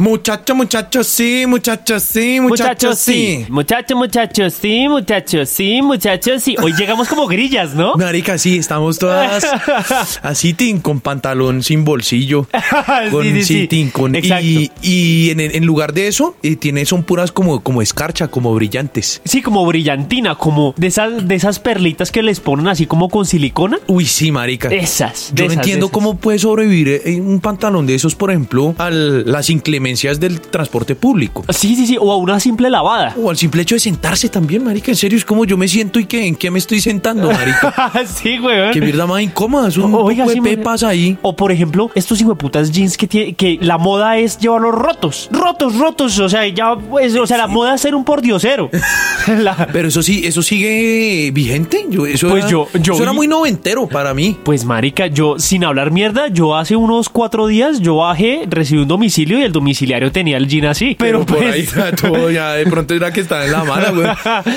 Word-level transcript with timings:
Muchacho, 0.00 0.54
muchachos, 0.54 1.06
sí, 1.08 1.44
muchachos, 1.46 2.02
sí, 2.02 2.40
muchachos, 2.40 2.96
sí. 2.98 3.44
Muchachos, 3.50 3.98
muchachos, 3.98 4.54
sí, 4.54 4.88
muchachos, 4.88 5.46
sí, 5.50 5.82
muchachos, 5.82 6.42
sí. 6.42 6.56
Hoy 6.62 6.72
llegamos 6.72 7.06
como 7.06 7.26
grillas, 7.26 7.74
¿no? 7.74 7.96
Marica, 7.96 8.38
sí, 8.38 8.56
estamos 8.56 8.98
todas 8.98 9.44
así, 10.22 10.54
tin, 10.54 10.80
con 10.80 11.00
pantalón 11.02 11.62
sin 11.62 11.84
bolsillo. 11.84 12.46
Con, 13.10 13.24
sí, 13.24 13.32
sí, 13.42 13.44
sí. 13.44 13.68
tin, 13.68 13.90
con- 13.90 14.14
Exacto. 14.14 14.42
y, 14.46 14.70
y 14.80 15.30
en, 15.30 15.40
en 15.40 15.66
lugar 15.66 15.92
de 15.92 16.06
eso, 16.06 16.34
eh, 16.42 16.56
tiene, 16.56 16.86
son 16.86 17.02
puras 17.02 17.30
como, 17.30 17.60
como 17.62 17.82
escarcha, 17.82 18.28
como 18.28 18.54
brillantes. 18.54 19.20
Sí, 19.26 19.42
como 19.42 19.66
brillantina, 19.66 20.34
como 20.36 20.72
de 20.78 20.86
esas, 20.86 21.28
de 21.28 21.34
esas 21.34 21.58
perlitas 21.58 22.10
que 22.10 22.22
les 22.22 22.40
ponen 22.40 22.68
así 22.68 22.86
como 22.86 23.10
con 23.10 23.26
silicona. 23.26 23.78
Uy, 23.86 24.06
sí, 24.06 24.32
marica. 24.32 24.68
Esas. 24.68 25.30
Yo 25.34 25.44
no 25.44 25.50
esas, 25.52 25.64
entiendo 25.66 25.90
cómo 25.90 26.16
puede 26.16 26.38
sobrevivir 26.38 26.88
eh, 27.04 27.20
un 27.20 27.40
pantalón 27.40 27.86
de 27.86 27.96
esos, 27.96 28.14
por 28.14 28.30
ejemplo, 28.30 28.74
a 28.78 28.88
las 28.90 29.50
inclemencias 29.50 29.89
del 29.90 30.40
transporte 30.40 30.94
público. 30.94 31.44
Sí, 31.50 31.76
sí, 31.76 31.86
sí. 31.86 31.96
O 32.00 32.12
a 32.12 32.16
una 32.16 32.40
simple 32.40 32.70
lavada. 32.70 33.14
O 33.22 33.30
al 33.30 33.36
simple 33.36 33.62
hecho 33.62 33.74
de 33.74 33.80
sentarse 33.80 34.28
también, 34.28 34.64
marica. 34.64 34.90
En 34.90 34.96
serio, 34.96 35.16
es 35.18 35.24
como 35.24 35.44
yo 35.44 35.56
me 35.56 35.68
siento 35.68 35.98
y 35.98 36.04
que, 36.06 36.26
en 36.26 36.34
qué 36.36 36.50
me 36.50 36.58
estoy 36.58 36.80
sentando, 36.80 37.30
marica. 37.30 37.92
sí, 38.06 38.38
güey. 38.38 38.70
Qué 38.72 38.80
mierda 38.80 39.06
más 39.06 39.20
incómoda. 39.22 39.68
Es 39.68 39.76
un 39.76 39.94
Oiga, 39.94 40.26
sí, 40.28 40.40
pepas 40.40 40.82
ahí. 40.82 41.18
O 41.22 41.34
por 41.36 41.52
ejemplo, 41.52 41.90
estos 41.94 42.20
hijueputas 42.20 42.70
jeans 42.72 42.96
que 42.96 43.06
tiene, 43.06 43.34
que 43.34 43.58
la 43.60 43.78
moda 43.78 44.16
es 44.18 44.38
llevarlos 44.38 44.74
rotos. 44.74 45.28
Rotos, 45.32 45.76
rotos. 45.76 46.18
O 46.18 46.28
sea, 46.28 46.46
ya, 46.48 46.76
pues, 46.76 47.14
o 47.16 47.26
sea, 47.26 47.36
la 47.38 47.46
moda 47.46 47.74
es 47.74 47.80
ser 47.80 47.94
un 47.94 48.04
pordiosero. 48.04 48.70
La- 49.38 49.68
Pero 49.72 49.88
eso 49.88 50.02
sí, 50.02 50.22
eso 50.24 50.42
sigue 50.42 51.30
vigente. 51.32 51.86
Yo, 51.88 52.06
eso 52.06 52.28
Pues 52.28 52.42
era, 52.44 52.50
yo- 52.50 52.68
yo 52.80 52.94
eso 52.94 53.02
era 53.02 53.12
muy 53.12 53.28
noventero 53.28 53.86
para 53.88 54.14
mí. 54.14 54.36
Pues 54.44 54.64
marica, 54.64 55.06
yo 55.06 55.38
sin 55.38 55.64
hablar 55.64 55.90
mierda, 55.90 56.28
yo 56.28 56.56
hace 56.56 56.76
unos 56.76 57.08
cuatro 57.08 57.46
días 57.46 57.80
yo 57.80 57.96
bajé, 57.96 58.42
recibí 58.48 58.80
un 58.82 58.88
domicilio 58.88 59.38
y 59.38 59.42
el 59.42 59.52
domiciliario 59.80 60.12
tenía 60.12 60.36
el 60.36 60.46
jean 60.46 60.66
así. 60.66 60.96
Pero, 60.98 61.24
por 61.24 61.38
pues, 61.38 61.54
ahí 61.54 61.60
está 61.60 61.92
todo 61.92 62.30
ya 62.30 62.52
de 62.52 62.66
pronto 62.66 62.94
era 62.94 63.12
que 63.12 63.20
estaba 63.20 63.44
en 63.44 63.52
la 63.52 63.64
mala, 63.64 63.90
güey. 63.90 64.08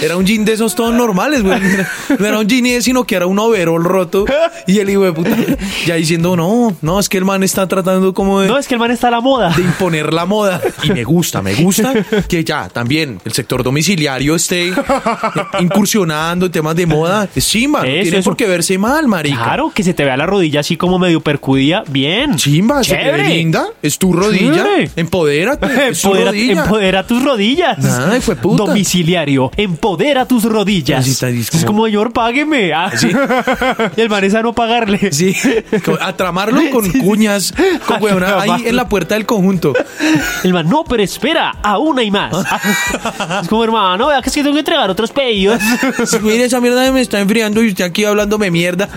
Era 0.02 0.18
un 0.18 0.26
jean 0.26 0.44
de 0.44 0.54
esos 0.54 0.76
todos 0.76 0.94
normales, 0.94 1.44
güey. 1.44 1.60
No 2.20 2.26
era 2.26 2.40
un 2.40 2.48
jean 2.48 2.82
sino 2.82 3.06
que 3.06 3.16
era 3.16 3.26
un 3.26 3.40
overol 3.40 3.84
roto. 3.84 4.26
Y 4.68 4.80
el 4.80 4.90
hijo 4.90 5.04
de 5.04 5.14
puta 5.14 5.36
ya 5.86 5.96
diciendo, 5.96 6.36
no, 6.36 6.76
no, 6.82 7.00
es 7.00 7.10
que 7.10 7.18
el 7.18 7.26
man 7.26 7.44
está 7.44 7.68
tratando 7.68 8.14
como 8.14 8.42
de, 8.42 8.48
no 8.48 8.58
es 8.58 8.68
que 8.68 8.76
el 8.76 8.80
man 8.80 8.92
está 8.92 9.08
a 9.08 9.12
la 9.12 9.22
moda. 9.22 9.54
de 9.56 9.62
imponer 9.62 10.14
la 10.14 10.26
moda. 10.26 10.62
Y 10.84 10.92
me 10.92 11.04
gusta, 11.04 11.42
me 11.42 11.56
gusta 11.56 11.94
que 12.28 12.44
ya 12.44 12.70
también 12.70 13.20
el 13.24 13.32
sector 13.34 13.64
domiciliario 13.64 14.36
esté 14.36 14.74
incursionando 15.60 16.48
en 16.48 16.52
temas 16.52 16.76
de 16.76 16.86
moda. 16.86 17.28
Es 17.36 17.48
chimba, 17.48 17.80
no 17.80 17.86
tiene 17.86 18.18
eso. 18.18 18.24
por 18.24 18.38
qué 18.38 18.48
verse 18.48 18.78
mal, 18.78 19.08
marica. 19.08 19.44
Claro, 19.44 19.72
que 19.74 19.84
se 19.84 19.94
te 19.94 20.04
vea 20.04 20.18
la 20.18 20.26
rodilla 20.26 20.60
así 20.60 20.78
como 20.78 21.00
medio 21.00 21.22
percudida. 21.22 21.84
Bien. 21.90 22.36
Chimba, 22.36 22.84
se 22.84 22.96
te 22.96 22.98
ve 22.98 23.04
Chévere. 23.04 23.30
linda. 23.30 23.68
Es 23.82 23.98
tu 23.98 24.14
rodilla. 24.14 24.64
Chévere. 24.64 24.92
Empodérate. 25.14 25.88
Empodera, 25.90 26.32
empodera 26.64 27.06
tus 27.06 27.24
rodillas. 27.24 27.78
Ay, 28.10 28.20
fue 28.20 28.36
puta. 28.36 28.64
Domiciliario, 28.66 29.52
empodera 29.56 30.26
tus 30.26 30.44
rodillas. 30.44 31.02
Así 31.02 31.12
está, 31.12 31.30
es 31.30 31.54
es 31.54 31.64
como- 31.66 31.74
como, 31.74 31.86
señor, 31.86 32.12
págueme. 32.14 32.74
Ah. 32.74 32.92
Sí. 32.96 33.12
y 33.98 34.02
el 34.02 34.10
man 34.10 34.24
es 34.24 34.34
a 34.34 34.42
no 34.42 34.54
pagarle. 34.54 35.12
Sí, 35.12 35.36
a 36.02 36.14
tramarlo 36.14 36.62
con 36.72 36.90
cuñas, 36.94 37.54
con 37.86 38.02
huevona, 38.02 38.42
ahí 38.42 38.64
en 38.66 38.76
la 38.76 38.90
puerta 38.90 39.14
del 39.14 39.28
conjunto. 39.28 39.74
El 40.44 40.52
man, 40.52 40.68
no, 40.68 40.84
pero 40.84 41.04
espera, 41.04 41.58
aún 41.62 42.00
hay 42.00 42.10
más. 42.10 42.34
es 43.44 43.48
como, 43.48 43.64
hermano, 43.64 44.08
vea 44.08 44.22
que 44.22 44.30
es 44.30 44.36
que 44.36 44.42
tengo 44.42 44.54
que 44.56 44.60
entregar 44.62 44.90
otros 44.90 45.12
pedidos. 45.12 45.62
Sí, 46.06 46.18
Mire, 46.24 46.46
esa 46.46 46.60
mierda 46.60 46.92
me 46.92 47.02
está 47.02 47.20
enfriando 47.20 47.62
y 47.64 47.68
usted 47.70 47.86
aquí 47.86 48.04
hablándome 48.04 48.50
mierda. 48.50 48.90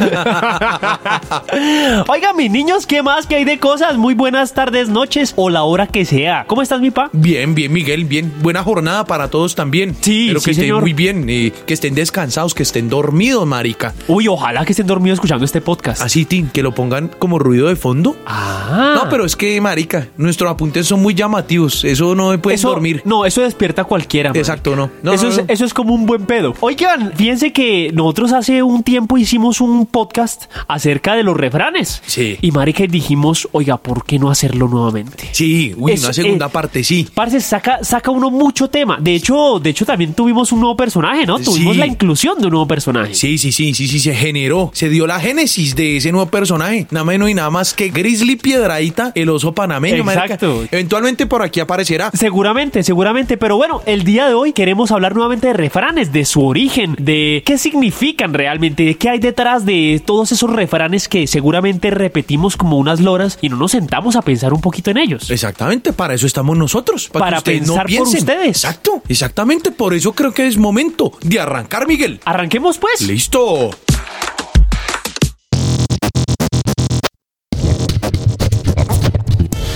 Oiga, 2.08 2.32
mis 2.32 2.50
niños, 2.50 2.86
¿qué 2.86 3.02
más 3.02 3.26
que 3.26 3.36
hay 3.36 3.44
de 3.44 3.58
cosas? 3.58 3.96
Muy 3.98 4.14
buenas 4.14 4.54
tardes, 4.54 4.88
noches 4.88 5.34
o 5.36 5.50
la 5.50 5.62
hora 5.64 5.86
que 5.86 6.05
sea. 6.06 6.44
¿Cómo 6.48 6.62
estás, 6.62 6.80
mi 6.80 6.90
pa? 6.90 7.10
Bien, 7.12 7.54
bien, 7.54 7.72
Miguel, 7.72 8.04
bien. 8.04 8.32
Buena 8.40 8.62
jornada 8.62 9.04
para 9.04 9.28
todos 9.28 9.54
también. 9.54 9.94
Sí, 10.00 10.22
Espero 10.28 10.40
sí, 10.40 10.44
que 10.44 10.50
estén 10.52 10.64
señor. 10.64 10.80
muy 10.82 10.92
bien, 10.92 11.26
eh, 11.28 11.52
que 11.66 11.74
estén 11.74 11.94
descansados, 11.94 12.54
que 12.54 12.62
estén 12.62 12.88
dormidos, 12.88 13.46
marica. 13.46 13.94
Uy, 14.08 14.28
ojalá 14.28 14.64
que 14.64 14.72
estén 14.72 14.86
dormidos 14.86 15.16
escuchando 15.16 15.44
este 15.44 15.60
podcast. 15.60 16.02
Así, 16.02 16.24
Tim, 16.24 16.48
que 16.48 16.62
lo 16.62 16.74
pongan 16.74 17.08
como 17.18 17.38
ruido 17.38 17.68
de 17.68 17.76
fondo. 17.76 18.16
Ah. 18.26 18.94
No, 19.02 19.10
pero 19.10 19.24
es 19.24 19.36
que, 19.36 19.60
marica, 19.60 20.08
nuestros 20.16 20.50
apuntes 20.50 20.86
son 20.86 21.02
muy 21.02 21.14
llamativos. 21.14 21.84
Eso 21.84 22.14
no 22.14 22.32
eso, 22.34 22.68
dormir. 22.70 23.02
No, 23.04 23.24
eso 23.26 23.42
despierta 23.42 23.82
a 23.82 23.84
cualquiera. 23.84 24.30
man. 24.30 24.36
Exacto, 24.38 24.76
no. 24.76 24.90
No, 25.02 25.12
eso, 25.12 25.24
no, 25.24 25.30
es, 25.30 25.42
eso 25.48 25.64
es 25.64 25.74
como 25.74 25.94
un 25.94 26.06
buen 26.06 26.26
pedo. 26.26 26.54
Oigan, 26.60 27.12
fíjense 27.14 27.52
que 27.52 27.90
nosotros 27.92 28.32
hace 28.32 28.62
un 28.62 28.82
tiempo 28.82 29.18
hicimos 29.18 29.60
un 29.60 29.86
podcast 29.86 30.44
acerca 30.68 31.14
de 31.14 31.22
los 31.22 31.36
refranes. 31.36 32.02
Sí. 32.06 32.38
Y 32.40 32.50
marica 32.52 32.84
dijimos, 32.86 33.48
oiga, 33.52 33.76
¿por 33.78 34.04
qué 34.04 34.18
no 34.18 34.30
hacerlo 34.30 34.68
nuevamente? 34.68 35.28
Sí, 35.32 35.74
uy, 35.76 35.95
Es- 35.96 36.04
una 36.04 36.12
segunda 36.12 36.46
eh, 36.46 36.50
parte, 36.50 36.84
sí. 36.84 37.08
Parce, 37.14 37.40
saca, 37.40 37.82
saca 37.82 38.10
uno 38.10 38.30
mucho 38.30 38.68
tema. 38.68 38.98
De 39.00 39.14
hecho, 39.14 39.58
de 39.60 39.70
hecho, 39.70 39.84
también 39.84 40.14
tuvimos 40.14 40.52
un 40.52 40.60
nuevo 40.60 40.76
personaje, 40.76 41.26
¿no? 41.26 41.38
Tuvimos 41.38 41.74
Sí. 41.74 41.78
la 41.80 41.86
inclusión 41.86 42.38
de 42.38 42.44
un 42.46 42.50
nuevo 42.52 42.66
personaje. 42.66 43.14
Sí, 43.14 43.38
sí, 43.38 43.52
sí, 43.52 43.74
sí, 43.74 43.88
sí, 43.88 43.98
se 43.98 44.14
generó, 44.14 44.70
se 44.74 44.88
dio 44.88 45.06
la 45.06 45.20
génesis 45.20 45.74
de 45.76 45.96
ese 45.96 46.12
nuevo 46.12 46.30
personaje, 46.30 46.86
nada 46.90 47.04
menos 47.04 47.30
y 47.30 47.34
nada 47.34 47.50
más 47.50 47.74
que 47.74 47.88
Grizzly 47.90 48.36
Piedradita, 48.36 49.12
el 49.14 49.28
oso 49.28 49.52
panameño, 49.52 50.04
marica. 50.04 50.24
Exacto. 50.24 50.64
Eventualmente 50.70 51.26
por 51.26 51.42
aquí 51.42 51.60
aparecerá. 51.60 52.10
Seguramente, 52.14 52.82
seguramente, 52.82 53.36
pero 53.36 53.56
bueno, 53.56 53.82
el 53.86 54.04
día 54.04 54.26
de 54.28 54.34
hoy 54.34 54.52
queremos 54.52 54.90
hablar 54.90 55.14
nuevamente 55.14 55.48
de 55.48 55.52
refranes, 55.52 56.12
de 56.12 56.24
su 56.24 56.44
origen, 56.44 56.96
de 56.98 57.42
qué 57.44 57.58
significan 57.58 58.34
realmente, 58.34 58.84
de 58.84 58.94
qué 58.96 59.08
hay 59.10 59.18
detrás 59.18 59.64
de 59.64 60.02
todos 60.04 60.32
esos 60.32 60.50
refranes 60.50 61.08
que 61.08 61.26
seguramente 61.26 61.90
repetimos 61.90 62.56
como 62.56 62.78
unas 62.78 63.00
loras 63.00 63.38
y 63.42 63.48
no 63.48 63.56
nos 63.56 63.72
sentamos 63.72 64.16
a 64.16 64.22
pensar 64.22 64.52
un 64.52 64.60
poquito 64.60 64.90
en 64.90 64.98
ellos. 64.98 65.30
Exactamente, 65.30 65.85
para 65.92 66.14
eso 66.14 66.26
estamos 66.26 66.56
nosotros, 66.56 67.08
para, 67.08 67.24
Para 67.24 67.36
que 67.36 67.38
ustedes 67.38 67.58
pensar 67.60 67.90
no 67.90 67.96
por 67.98 68.08
ustedes. 68.08 68.48
Exacto, 68.48 69.02
exactamente, 69.08 69.70
por 69.70 69.94
eso 69.94 70.12
creo 70.12 70.32
que 70.32 70.46
es 70.46 70.56
momento 70.56 71.12
de 71.22 71.40
arrancar, 71.40 71.86
Miguel. 71.86 72.20
Arranquemos 72.24 72.78
pues. 72.78 73.00
Listo. 73.02 73.70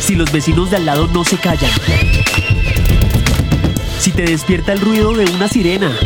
Si 0.00 0.16
los 0.16 0.32
vecinos 0.32 0.70
de 0.70 0.76
al 0.76 0.86
lado 0.86 1.06
no 1.12 1.24
se 1.24 1.36
callan. 1.36 1.70
Si 4.00 4.10
te 4.10 4.22
despierta 4.22 4.72
el 4.72 4.80
ruido 4.80 5.12
de 5.12 5.24
una 5.26 5.46
sirena. 5.46 5.96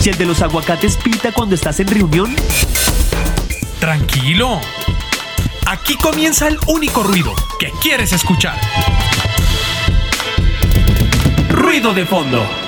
Si 0.00 0.10
el 0.10 0.18
de 0.18 0.26
los 0.26 0.42
aguacates 0.42 0.96
pita 0.96 1.32
cuando 1.32 1.54
estás 1.54 1.80
en 1.80 1.88
reunión. 1.88 2.36
Tranquilo. 3.80 4.60
Aquí 5.68 5.96
comienza 5.96 6.46
el 6.46 6.58
único 6.68 7.02
ruido 7.02 7.34
que 7.58 7.72
quieres 7.82 8.12
escuchar. 8.12 8.56
Ruido 11.50 11.92
de 11.92 12.06
fondo. 12.06 12.65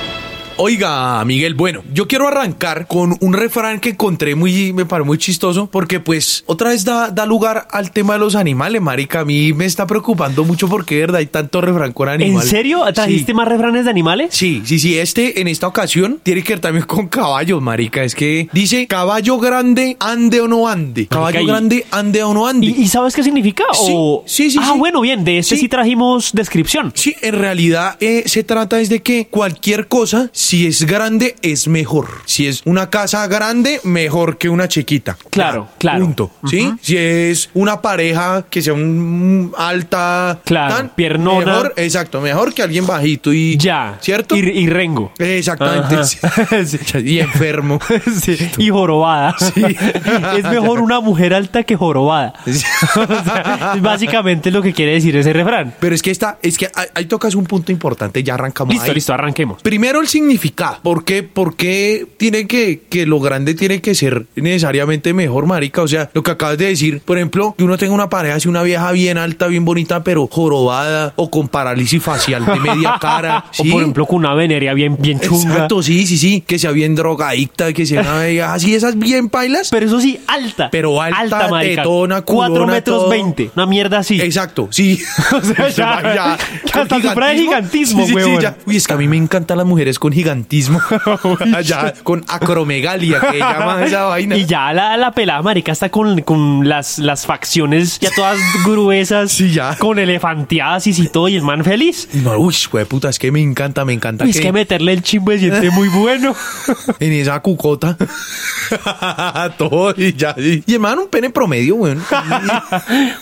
Oiga, 0.60 1.24
Miguel, 1.24 1.54
bueno, 1.54 1.84
yo 1.94 2.08
quiero 2.08 2.26
arrancar 2.26 2.88
con 2.88 3.16
un 3.20 3.32
refrán 3.32 3.78
que 3.78 3.90
encontré 3.90 4.34
muy, 4.34 4.72
me 4.72 4.84
parece 4.86 5.06
muy 5.06 5.16
chistoso, 5.16 5.68
porque 5.70 6.00
pues 6.00 6.42
otra 6.46 6.70
vez 6.70 6.84
da, 6.84 7.10
da 7.10 7.26
lugar 7.26 7.68
al 7.70 7.92
tema 7.92 8.14
de 8.14 8.18
los 8.18 8.34
animales, 8.34 8.82
marica. 8.82 9.20
A 9.20 9.24
mí 9.24 9.52
me 9.52 9.66
está 9.66 9.86
preocupando 9.86 10.44
mucho 10.44 10.66
porque, 10.68 10.96
de 10.96 11.00
verdad, 11.02 11.18
hay 11.20 11.26
tanto 11.26 11.60
refrán 11.60 11.92
con 11.92 12.08
¿En 12.08 12.14
animales. 12.22 12.50
serio? 12.50 12.82
¿Trajiste 12.92 13.26
Sí. 13.30 13.34
más 13.34 13.46
refranes 13.46 13.84
de 13.84 13.90
animales? 13.90 14.30
Sí, 14.34 14.62
sí, 14.64 14.80
sí, 14.80 14.98
este 14.98 15.40
en 15.40 15.46
esta 15.46 15.68
ocasión 15.68 16.18
tiene 16.24 16.42
que 16.42 16.54
ver 16.54 16.60
también 16.60 16.86
con 16.86 17.06
caballos, 17.06 17.62
marica. 17.62 18.02
Es 18.02 18.16
que 18.16 18.48
dice 18.52 18.88
caballo 18.88 19.38
grande, 19.38 19.96
ande 20.00 20.40
o 20.40 20.48
no 20.48 20.66
ande. 20.66 21.06
Caballo 21.06 21.46
grande, 21.46 21.86
ande 21.92 22.24
o 22.24 22.34
no 22.34 22.48
ande. 22.48 22.66
¿Y, 22.66 22.82
y 22.82 22.88
sabes 22.88 23.14
qué 23.14 23.22
significa? 23.22 23.62
Sí, 23.74 23.92
O- 23.94 24.24
sí, 24.26 24.50
sí, 24.50 24.58
Ah, 24.60 24.70
sí. 24.72 24.78
bueno, 24.80 25.00
bien, 25.02 25.22
de 25.24 25.38
este 25.38 25.54
sí, 25.54 25.62
Sí. 25.62 25.68
trajimos 25.68 26.32
descripción. 26.32 26.90
Sí, 26.96 27.14
en 27.22 27.36
realidad 27.36 27.96
eh, 28.00 28.24
se 28.26 28.42
trata 28.42 28.80
es 28.80 28.88
de 28.88 29.02
que 29.02 29.28
cualquier 29.28 29.86
cosa, 29.86 30.30
si 30.48 30.66
es 30.66 30.86
grande, 30.86 31.36
es 31.42 31.68
mejor. 31.68 32.08
Si 32.24 32.46
es 32.46 32.62
una 32.64 32.88
casa 32.88 33.26
grande, 33.26 33.82
mejor 33.84 34.38
que 34.38 34.48
una 34.48 34.66
chiquita. 34.66 35.18
Claro, 35.28 35.68
Ya, 35.72 35.76
claro. 35.78 36.04
Punto. 36.06 36.30
¿Sí? 36.48 36.72
Si 36.80 36.96
es 36.96 37.50
una 37.52 37.82
pareja 37.82 38.46
que 38.48 38.62
sea 38.62 38.72
un 38.72 39.52
alta, 39.58 40.40
Claro, 40.46 40.88
piernona. 40.96 41.44
Mejor, 41.44 41.74
exacto, 41.76 42.22
mejor 42.22 42.54
que 42.54 42.62
alguien 42.62 42.86
bajito 42.86 43.30
y. 43.30 43.58
Ya. 43.58 43.98
¿Cierto? 44.00 44.36
Y, 44.36 44.38
y 44.38 44.68
rengo. 44.70 45.12
Exactamente. 45.18 46.02
Sí. 46.04 46.18
Y 47.04 47.18
enfermo. 47.20 47.78
Sí, 48.18 48.38
Y 48.56 48.70
jorobada. 48.70 49.36
es 50.34 50.44
mejor 50.44 50.80
una 50.80 51.00
mujer 51.00 51.34
alta 51.34 51.62
que 51.62 51.76
jorobada. 51.76 52.32
O 52.46 52.52
sea, 52.52 53.72
es 53.76 53.82
básicamente 53.82 54.50
lo 54.50 54.62
que 54.62 54.72
quiere 54.72 54.92
decir 54.92 55.14
ese 55.14 55.34
refrán. 55.34 55.74
Pero 55.78 55.94
es 55.94 56.00
que 56.00 56.10
esta, 56.10 56.38
es 56.40 56.56
que 56.56 56.70
ahí, 56.74 56.86
ahí 56.94 57.04
tocas 57.04 57.34
un 57.34 57.44
punto 57.44 57.70
importante, 57.70 58.22
ya 58.22 58.32
arrancamos 58.34 58.72
Listo, 58.72 58.88
ahí. 58.88 58.94
listo, 58.94 59.12
arranquemos. 59.12 59.60
Primero 59.62 60.00
el 60.00 60.08
significado 60.08 60.37
justificada. 60.38 60.80
¿Por 60.82 61.04
qué? 61.04 61.22
¿Por 61.22 61.56
qué 61.56 62.06
tiene 62.16 62.46
que, 62.46 62.82
que 62.88 63.06
lo 63.06 63.20
grande 63.20 63.54
tiene 63.54 63.80
que 63.80 63.94
ser 63.94 64.26
necesariamente 64.36 65.12
mejor, 65.12 65.46
marica? 65.46 65.82
O 65.82 65.88
sea, 65.88 66.10
lo 66.14 66.22
que 66.22 66.30
acabas 66.30 66.56
de 66.58 66.66
decir, 66.66 67.00
por 67.04 67.18
ejemplo, 67.18 67.54
que 67.58 67.64
uno 67.64 67.76
tenga 67.76 67.92
una 67.92 68.08
pareja 68.08 68.36
así, 68.36 68.48
una 68.48 68.62
vieja 68.62 68.90
bien 68.92 69.18
alta, 69.18 69.46
bien 69.48 69.64
bonita, 69.64 70.04
pero 70.04 70.26
jorobada 70.28 71.12
o 71.16 71.30
con 71.30 71.48
parálisis 71.48 72.02
facial 72.02 72.46
de 72.46 72.56
media 72.60 72.96
cara. 73.00 73.44
O 73.58 73.62
¿sí? 73.64 73.70
por 73.70 73.82
ejemplo 73.82 74.06
con 74.06 74.18
una 74.18 74.34
veneria 74.34 74.74
bien, 74.74 74.96
bien 74.98 75.20
chunga. 75.20 75.52
Exacto, 75.54 75.82
sí, 75.82 76.06
sí, 76.06 76.16
sí. 76.18 76.42
Que 76.46 76.58
sea 76.58 76.70
bien 76.70 76.94
drogadicta, 76.94 77.72
que 77.72 77.84
sea 77.86 78.00
una 78.02 78.24
vieja 78.24 78.54
así, 78.54 78.74
esas 78.74 78.98
bien 78.98 79.28
pailas. 79.28 79.68
Pero 79.70 79.86
eso 79.86 80.00
sí, 80.00 80.20
alta. 80.26 80.70
Pero 80.70 81.00
alta, 81.02 81.48
marica. 81.48 81.82
tetona, 81.82 82.22
4 82.22 82.52
culona, 82.54 82.72
metros 82.72 82.98
todo. 82.98 83.10
20. 83.10 83.50
Una 83.56 83.66
mierda 83.66 83.98
así. 83.98 84.20
Exacto, 84.20 84.68
sí. 84.70 85.00
O 85.38 85.70
sea, 85.70 86.02
ya- 86.14 86.38
con 86.72 86.82
hasta 86.82 87.00
sufre 87.02 87.26
de 87.28 87.38
gigantismo, 87.38 88.00
Sí, 88.02 88.06
sí, 88.06 88.12
sí, 88.12 88.14
huevón. 88.14 88.40
ya. 88.40 88.56
Uy, 88.66 88.76
es 88.76 88.86
que 88.86 88.92
a 88.92 88.96
mí 88.96 89.08
me 89.08 89.16
encantan 89.16 89.58
las 89.58 89.66
mujeres 89.66 89.98
con 89.98 90.12
gigantismo. 90.12 90.27
ya, 91.64 91.94
con 92.02 92.24
acromegalia, 92.28 93.20
que 93.20 93.38
llaman 93.38 93.82
esa 93.84 94.04
vaina. 94.04 94.36
Y 94.36 94.46
ya 94.46 94.72
la, 94.72 94.96
la 94.96 95.12
pelada 95.12 95.42
marica 95.42 95.72
está 95.72 95.88
con, 95.90 96.20
con 96.22 96.68
las, 96.68 96.98
las 96.98 97.26
facciones 97.26 97.98
ya 97.98 98.10
todas 98.14 98.38
gruesas. 98.64 99.32
Sí, 99.32 99.52
ya. 99.52 99.76
Con 99.78 99.98
elefantiasis 99.98 100.98
y 100.98 101.08
todo. 101.08 101.28
Y 101.28 101.36
el 101.36 101.42
man 101.42 101.64
feliz. 101.64 102.08
Y 102.12 102.18
no, 102.18 102.36
uy, 102.38 102.54
güey, 102.70 102.84
puta, 102.84 103.08
es 103.08 103.18
que 103.18 103.30
me 103.32 103.40
encanta, 103.42 103.84
me 103.84 103.92
encanta 103.92 104.24
Uy, 104.24 104.30
es 104.30 104.40
que 104.40 104.52
meterle 104.52 104.92
el 104.92 105.02
chimbo 105.02 105.32
siente 105.32 105.70
muy 105.70 105.88
bueno. 105.88 106.34
en 107.00 107.12
esa 107.12 107.40
cucota. 107.40 107.96
Todo 109.56 109.94
y 109.96 110.14
ya. 110.14 110.34
Y, 110.36 110.62
y 110.66 110.74
hermano, 110.74 111.02
un 111.02 111.08
pene 111.08 111.30
promedio, 111.30 111.76
weón. 111.76 112.02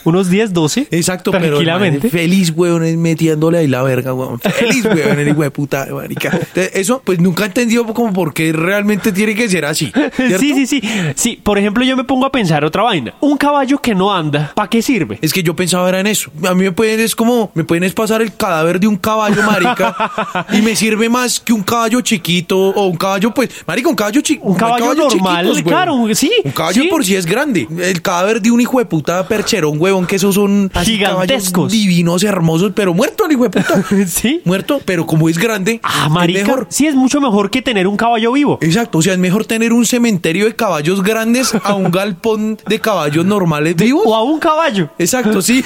Unos 0.04 0.28
10, 0.30 0.52
12. 0.52 0.88
Exacto, 0.90 1.30
pero 1.30 1.44
el 1.60 1.66
man 1.66 1.78
Tranquilamente. 1.78 2.10
feliz, 2.10 2.52
weón, 2.54 3.00
metiéndole 3.00 3.58
ahí 3.58 3.66
la 3.66 3.82
verga, 3.82 4.12
weón. 4.14 4.40
Feliz, 4.40 4.84
weón, 4.84 5.18
el 5.18 5.28
hijo 5.28 5.42
de 5.42 5.50
puta, 5.50 5.86
marica. 5.92 6.30
Entonces, 6.32 6.70
Eso, 6.74 6.95
pues 7.04 7.18
nunca 7.20 7.44
he 7.44 7.46
entendido 7.46 7.84
como 7.86 8.12
por 8.12 8.32
qué 8.34 8.52
realmente 8.52 9.12
tiene 9.12 9.34
que 9.34 9.48
ser 9.48 9.64
así. 9.64 9.92
¿cierto? 10.16 10.38
Sí, 10.38 10.54
sí, 10.54 10.66
sí. 10.66 10.82
Sí, 11.14 11.40
por 11.42 11.58
ejemplo, 11.58 11.84
yo 11.84 11.96
me 11.96 12.04
pongo 12.04 12.26
a 12.26 12.32
pensar 12.32 12.64
otra 12.64 12.82
vaina. 12.82 13.14
Un 13.20 13.36
caballo 13.36 13.78
que 13.80 13.94
no 13.94 14.12
anda, 14.14 14.52
¿para 14.54 14.68
qué 14.68 14.82
sirve? 14.82 15.18
Es 15.22 15.32
que 15.32 15.42
yo 15.42 15.54
pensaba 15.56 15.88
era 15.88 16.00
en 16.00 16.06
eso. 16.06 16.30
A 16.48 16.54
mí 16.54 16.64
me 16.64 16.72
pueden, 16.72 17.00
es 17.00 17.14
como, 17.14 17.50
me 17.54 17.64
pueden 17.64 17.84
es 17.84 17.92
pasar 17.94 18.22
el 18.22 18.34
cadáver 18.34 18.80
de 18.80 18.86
un 18.86 18.96
caballo, 18.96 19.42
marica, 19.42 20.46
y 20.52 20.62
me 20.62 20.74
sirve 20.76 21.08
más 21.08 21.40
que 21.40 21.52
un 21.52 21.62
caballo 21.62 22.00
chiquito 22.00 22.58
o 22.58 22.86
un 22.86 22.96
caballo, 22.96 23.32
pues, 23.32 23.50
marica, 23.66 23.88
un 23.88 23.94
caballo 23.96 24.20
chiquito. 24.20 24.46
Un 24.46 24.54
caballo 24.56 24.94
normal, 24.94 25.52
claro, 25.64 26.14
sí, 26.14 26.30
Un 26.44 26.52
caballo 26.52 26.82
sí. 26.82 26.88
por 26.88 27.04
sí 27.04 27.14
es 27.16 27.26
grande. 27.26 27.66
El 27.80 28.02
cadáver 28.02 28.40
de 28.40 28.50
un 28.50 28.60
hijo 28.60 28.78
de 28.78 28.84
puta 28.86 29.26
percherón, 29.28 29.76
huevón, 29.80 30.06
que 30.06 30.16
esos 30.16 30.34
son 30.34 30.70
Gigantescos. 30.84 31.70
divinos, 31.72 32.22
hermosos, 32.24 32.72
pero 32.74 32.94
muerto 32.94 33.24
el 33.26 33.32
hijo 33.32 33.44
de 33.48 33.50
puta. 33.50 33.84
Sí. 34.06 34.40
Muerto, 34.44 34.80
pero 34.84 35.06
como 35.06 35.28
es 35.28 35.38
grande, 35.38 35.80
Ah, 35.82 36.04
es 36.06 36.10
marica. 36.12 36.40
mejor. 36.46 36.66
Sí, 36.70 36.85
es 36.86 36.94
mucho 36.94 37.20
mejor 37.20 37.50
que 37.50 37.62
tener 37.62 37.86
un 37.86 37.96
caballo 37.96 38.32
vivo. 38.32 38.58
Exacto, 38.60 38.98
o 38.98 39.02
sea, 39.02 39.12
es 39.12 39.18
mejor 39.18 39.44
tener 39.44 39.72
un 39.72 39.84
cementerio 39.86 40.46
de 40.46 40.54
caballos 40.56 41.02
grandes 41.02 41.52
a 41.62 41.74
un 41.74 41.90
galpón 41.90 42.58
de 42.66 42.80
caballos 42.80 43.24
normales 43.24 43.76
vivos. 43.76 44.02
O 44.06 44.14
a 44.14 44.22
un 44.22 44.38
caballo. 44.38 44.88
Exacto, 44.98 45.42
sí. 45.42 45.62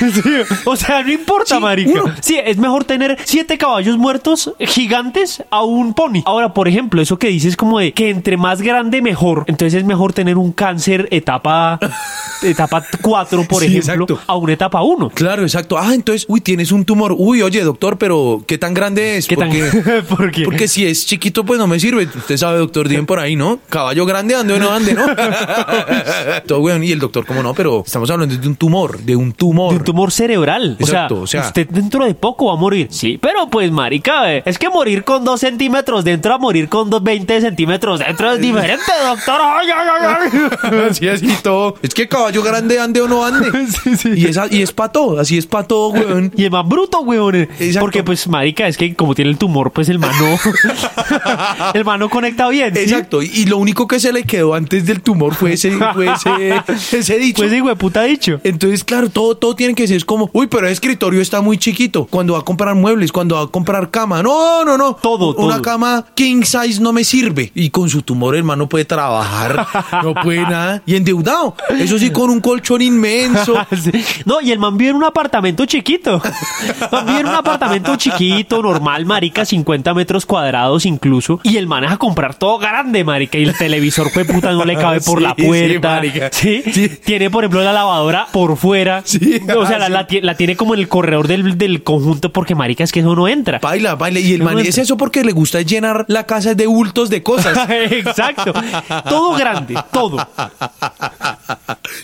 O 0.64 0.76
sea, 0.76 1.02
no 1.02 1.12
importa, 1.12 1.56
Sí, 1.56 1.60
marica. 1.60 1.90
uno. 1.90 2.14
Sí, 2.20 2.38
es 2.44 2.56
mejor 2.58 2.84
tener 2.84 3.18
siete 3.24 3.58
caballos 3.58 3.98
muertos 3.98 4.52
gigantes 4.60 5.42
a 5.50 5.62
un 5.64 5.94
pony. 5.94 6.22
Ahora, 6.24 6.52
por 6.54 6.68
ejemplo, 6.68 7.00
eso 7.02 7.18
que 7.18 7.28
dices 7.28 7.56
como 7.56 7.78
de 7.78 7.92
que 7.92 8.10
entre 8.10 8.36
más 8.36 8.62
grande 8.62 9.02
mejor. 9.02 9.44
Entonces 9.46 9.74
es 9.80 9.84
mejor 9.84 10.12
tener 10.12 10.36
un 10.38 10.52
cáncer 10.52 11.08
etapa 11.10 11.78
etapa 12.42 12.84
4, 13.02 13.44
por 13.44 13.60
Sí, 13.62 13.66
ejemplo, 13.76 14.04
exacto. 14.04 14.20
a 14.26 14.36
una 14.36 14.52
etapa 14.52 14.82
1. 14.82 15.10
Claro, 15.10 15.42
exacto. 15.42 15.78
Ah, 15.78 15.94
entonces, 15.94 16.24
uy, 16.28 16.40
tienes 16.40 16.72
un 16.72 16.84
tumor. 16.84 17.14
Uy, 17.16 17.42
oye, 17.42 17.62
doctor, 17.62 17.98
pero 17.98 18.42
¿qué 18.46 18.56
tan 18.58 18.72
grande 18.74 19.16
es? 19.18 19.26
¿Qué 19.26 19.36
tan- 19.36 19.50
¿Por 20.08 20.30
qué? 20.30 20.44
porque 20.44 20.68
si 20.68 20.86
es 20.86 20.99
chiquito, 21.06 21.44
pues 21.44 21.58
no 21.58 21.66
me 21.66 21.78
sirve. 21.80 22.04
Usted 22.04 22.36
sabe, 22.36 22.58
doctor, 22.58 22.88
bien 22.88 23.06
por 23.06 23.18
ahí, 23.18 23.36
¿no? 23.36 23.58
Caballo 23.68 24.06
grande, 24.06 24.34
ande 24.34 24.54
o 24.54 24.58
no 24.58 24.70
ande, 24.70 24.94
¿no? 24.94 25.04
Todo 26.46 26.60
weón. 26.60 26.82
Y 26.84 26.92
el 26.92 26.98
doctor, 26.98 27.26
como 27.26 27.42
no, 27.42 27.54
pero 27.54 27.82
estamos 27.84 28.10
hablando 28.10 28.36
de 28.36 28.48
un 28.48 28.56
tumor, 28.56 28.98
de 29.00 29.16
un 29.16 29.32
tumor. 29.32 29.72
De 29.72 29.78
un 29.78 29.84
tumor 29.84 30.12
cerebral. 30.12 30.76
Exacto, 30.78 31.16
o 31.16 31.20
o 31.22 31.26
sea, 31.26 31.42
sea- 31.42 31.48
usted 31.48 31.68
dentro 31.68 32.04
de 32.04 32.14
poco 32.14 32.46
va 32.46 32.54
a 32.54 32.56
morir. 32.56 32.88
Sí, 32.90 33.18
pero 33.20 33.48
pues, 33.48 33.70
marica, 33.70 34.32
eh, 34.34 34.42
es 34.46 34.58
que 34.58 34.68
morir 34.68 35.04
con 35.04 35.24
dos 35.24 35.40
centímetros 35.40 36.04
dentro 36.04 36.34
a 36.34 36.38
morir 36.38 36.68
con 36.68 36.90
dos 36.90 37.02
20 37.02 37.40
centímetros 37.40 38.00
dentro 38.00 38.32
es 38.32 38.40
diferente, 38.40 38.92
doctor. 39.06 39.40
Ay, 39.42 39.68
ay, 39.74 39.88
ay, 40.00 40.30
ay. 40.62 40.80
así, 40.90 41.08
así 41.08 41.28
todo. 41.42 41.74
Es 41.82 41.94
que 41.94 42.08
caballo 42.08 42.42
grande, 42.42 42.78
ande 42.78 43.00
o 43.00 43.08
no 43.08 43.24
ande. 43.24 43.50
Sí, 43.84 43.96
sí. 43.96 44.10
Y, 44.16 44.26
esa, 44.26 44.46
y 44.50 44.62
es 44.62 44.72
para 44.72 44.92
todo, 44.92 45.18
así 45.20 45.38
es 45.38 45.46
para 45.46 45.66
todo, 45.66 45.88
weón. 45.90 46.32
Y 46.36 46.44
el 46.44 46.50
más 46.50 46.66
bruto, 46.66 47.00
weón. 47.00 47.34
Exacto. 47.36 47.80
Porque, 47.80 48.02
pues, 48.02 48.26
marica, 48.28 48.66
es 48.68 48.76
que 48.76 48.94
como 48.94 49.14
tiene 49.14 49.30
el 49.30 49.38
tumor, 49.38 49.70
pues 49.70 49.88
el 49.88 49.98
mano. 49.98 50.38
el 51.74 51.84
mano 51.84 52.08
conecta 52.08 52.48
bien. 52.48 52.74
¿sí? 52.74 52.80
Exacto. 52.82 53.22
Y, 53.22 53.26
y 53.32 53.44
lo 53.46 53.58
único 53.58 53.86
que 53.86 54.00
se 54.00 54.12
le 54.12 54.24
quedó 54.24 54.54
antes 54.54 54.86
del 54.86 55.02
tumor 55.02 55.34
fue 55.34 55.54
ese, 55.54 55.72
fue 55.94 56.12
ese, 56.12 56.62
ese 56.98 57.18
dicho. 57.18 57.42
Pues, 57.42 57.52
hijo 57.52 57.68
de 57.68 57.76
puta 57.76 58.02
dicho. 58.02 58.40
Entonces, 58.44 58.84
claro, 58.84 59.10
todo, 59.10 59.36
todo 59.36 59.54
tiene 59.54 59.74
que 59.74 59.86
ser 59.86 59.96
es 59.96 60.04
como, 60.04 60.30
uy, 60.32 60.46
pero 60.46 60.66
el 60.66 60.72
escritorio 60.72 61.20
está 61.20 61.40
muy 61.40 61.58
chiquito. 61.58 62.06
Cuando 62.06 62.34
va 62.34 62.40
a 62.40 62.42
comprar 62.42 62.74
muebles, 62.74 63.12
cuando 63.12 63.36
va 63.36 63.42
a 63.42 63.46
comprar 63.48 63.90
cama. 63.90 64.22
No, 64.22 64.64
no, 64.64 64.78
no. 64.78 64.94
Todo, 64.94 65.34
Una 65.34 65.54
todo. 65.54 65.62
cama 65.62 66.06
king 66.14 66.42
size 66.42 66.80
no 66.80 66.92
me 66.92 67.04
sirve. 67.04 67.52
Y 67.54 67.70
con 67.70 67.88
su 67.88 68.02
tumor, 68.02 68.36
hermano, 68.36 68.68
puede 68.68 68.84
trabajar. 68.84 69.66
no 70.02 70.14
puede 70.14 70.40
nada. 70.42 70.82
Y 70.86 70.96
endeudado. 70.96 71.54
Eso 71.78 71.98
sí, 71.98 72.10
con 72.10 72.30
un 72.30 72.40
colchón 72.40 72.82
inmenso. 72.82 73.54
Sí. 73.70 74.04
No, 74.24 74.40
y 74.40 74.52
el 74.52 74.58
man 74.58 74.76
vive 74.76 74.90
en 74.90 74.96
un 74.96 75.04
apartamento 75.04 75.64
chiquito. 75.66 76.22
El 76.62 76.88
man 76.90 77.06
vive 77.06 77.20
en 77.20 77.26
un 77.26 77.34
apartamento 77.34 77.96
chiquito, 77.96 78.62
normal, 78.62 79.06
marica, 79.06 79.44
50 79.44 79.94
metros 79.94 80.26
cuadrados 80.26 80.79
incluso. 80.86 81.40
Y 81.42 81.56
el 81.56 81.66
man 81.66 81.84
es 81.84 81.92
a 81.92 81.96
comprar 81.96 82.34
todo 82.34 82.58
grande, 82.58 83.04
marica. 83.04 83.38
Y 83.38 83.44
el 83.44 83.56
televisor, 83.56 84.10
fue 84.10 84.24
puta, 84.26 84.52
no 84.52 84.64
le 84.64 84.76
cabe 84.76 85.00
por 85.00 85.18
Sí, 85.18 85.24
la 85.24 85.34
puerta. 85.34 86.00
¿Sí? 86.32 86.62
Sí. 86.72 86.88
Tiene, 87.04 87.30
por 87.30 87.44
ejemplo, 87.44 87.62
la 87.62 87.72
lavadora 87.72 88.26
por 88.32 88.56
fuera. 88.56 89.02
Sí, 89.04 89.40
O 89.56 89.66
sea, 89.66 89.78
la, 89.78 89.86
sí. 89.86 89.92
la 89.92 90.06
tie- 90.08 90.22
la 90.22 90.34
tiene 90.36 90.56
como 90.56 90.74
en 90.74 90.80
el 90.80 90.88
corredor 90.88 91.26
del, 91.28 91.56
del 91.58 91.82
conjunto 91.82 92.32
porque, 92.32 92.54
marica, 92.54 92.84
es 92.84 92.92
que 92.92 93.00
eso 93.00 93.14
no 93.14 93.28
entra. 93.28 93.58
Baila, 93.60 93.94
baila. 93.96 94.20
Y 94.20 94.34
el 94.34 94.38
No 94.40 94.44
man 94.46 94.58
es 94.60 94.78
eso 94.78 94.96
porque 94.96 95.24
le 95.24 95.32
gusta 95.32 95.60
llenar 95.62 96.04
la 96.08 96.24
casa 96.26 96.54
de 96.54 96.66
bultos 96.66 97.10
de 97.10 97.22
cosas. 97.22 97.58
Exacto. 97.70 98.52
Todo 99.08 99.34
grande, 99.36 99.74
todo. 99.92 100.16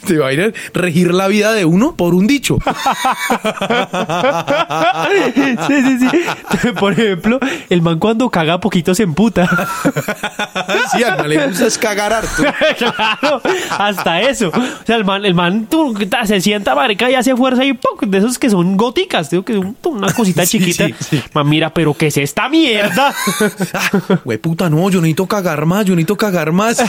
Te 0.06 0.19
va 0.19 0.29
a 0.29 0.32
ir 0.32 0.40
a 0.43 0.79
regir 0.79 1.12
la 1.14 1.29
vida 1.29 1.52
de 1.52 1.64
uno 1.64 1.94
por 1.96 2.14
un 2.14 2.26
dicho. 2.26 2.58
Sí, 5.67 5.75
sí, 5.82 5.99
sí. 6.11 6.69
Por 6.79 6.93
ejemplo, 6.93 7.38
el 7.70 7.82
man 7.82 7.99
cuando 7.99 8.29
caga 8.31 8.61
poquito 8.67 8.95
se 8.95 9.05
emputa. 9.05 9.49
sí, 10.93 11.03
al 11.05 11.19
man 11.19 11.29
le 11.29 11.47
gusta 11.47 11.67
es 11.67 11.79
cagar 11.79 12.13
harto. 12.13 12.43
claro, 12.79 13.41
hasta 13.79 14.21
eso. 14.23 14.49
O 14.49 14.87
sea, 14.87 14.97
el 14.97 15.05
man, 15.05 15.25
el 15.25 15.35
man 15.35 15.67
tú, 15.71 15.95
se 16.25 16.41
sienta, 16.41 16.75
marica, 16.75 17.09
y 17.11 17.15
hace 17.15 17.37
fuerza 17.37 17.65
y 17.65 17.73
¡puc! 17.75 18.05
de 18.07 18.19
esos 18.19 18.39
que 18.39 18.51
son 18.51 18.77
góticas, 18.77 19.31
digo 19.31 19.45
que 19.45 19.55
son 19.55 19.77
una 19.85 20.13
cosita 20.15 20.45
Sí, 20.45 20.59
chiquita. 20.59 20.87
sí, 20.89 20.95
sí. 20.99 21.23
Man, 21.33 21.49
mira, 21.49 21.73
pero 21.73 21.95
¿qué 21.95 22.09
es 22.09 22.17
esta 22.17 22.49
mierda? 22.49 23.15
Ah, 23.73 23.91
Güey, 24.25 24.39
puta, 24.39 24.69
no, 24.69 24.91
yo 24.91 25.01
necesito 25.01 25.27
cagar 25.27 25.65
más, 25.67 25.85
yo 25.85 25.95
necesito 25.95 26.17
cagar 26.17 26.51
más. 26.53 26.83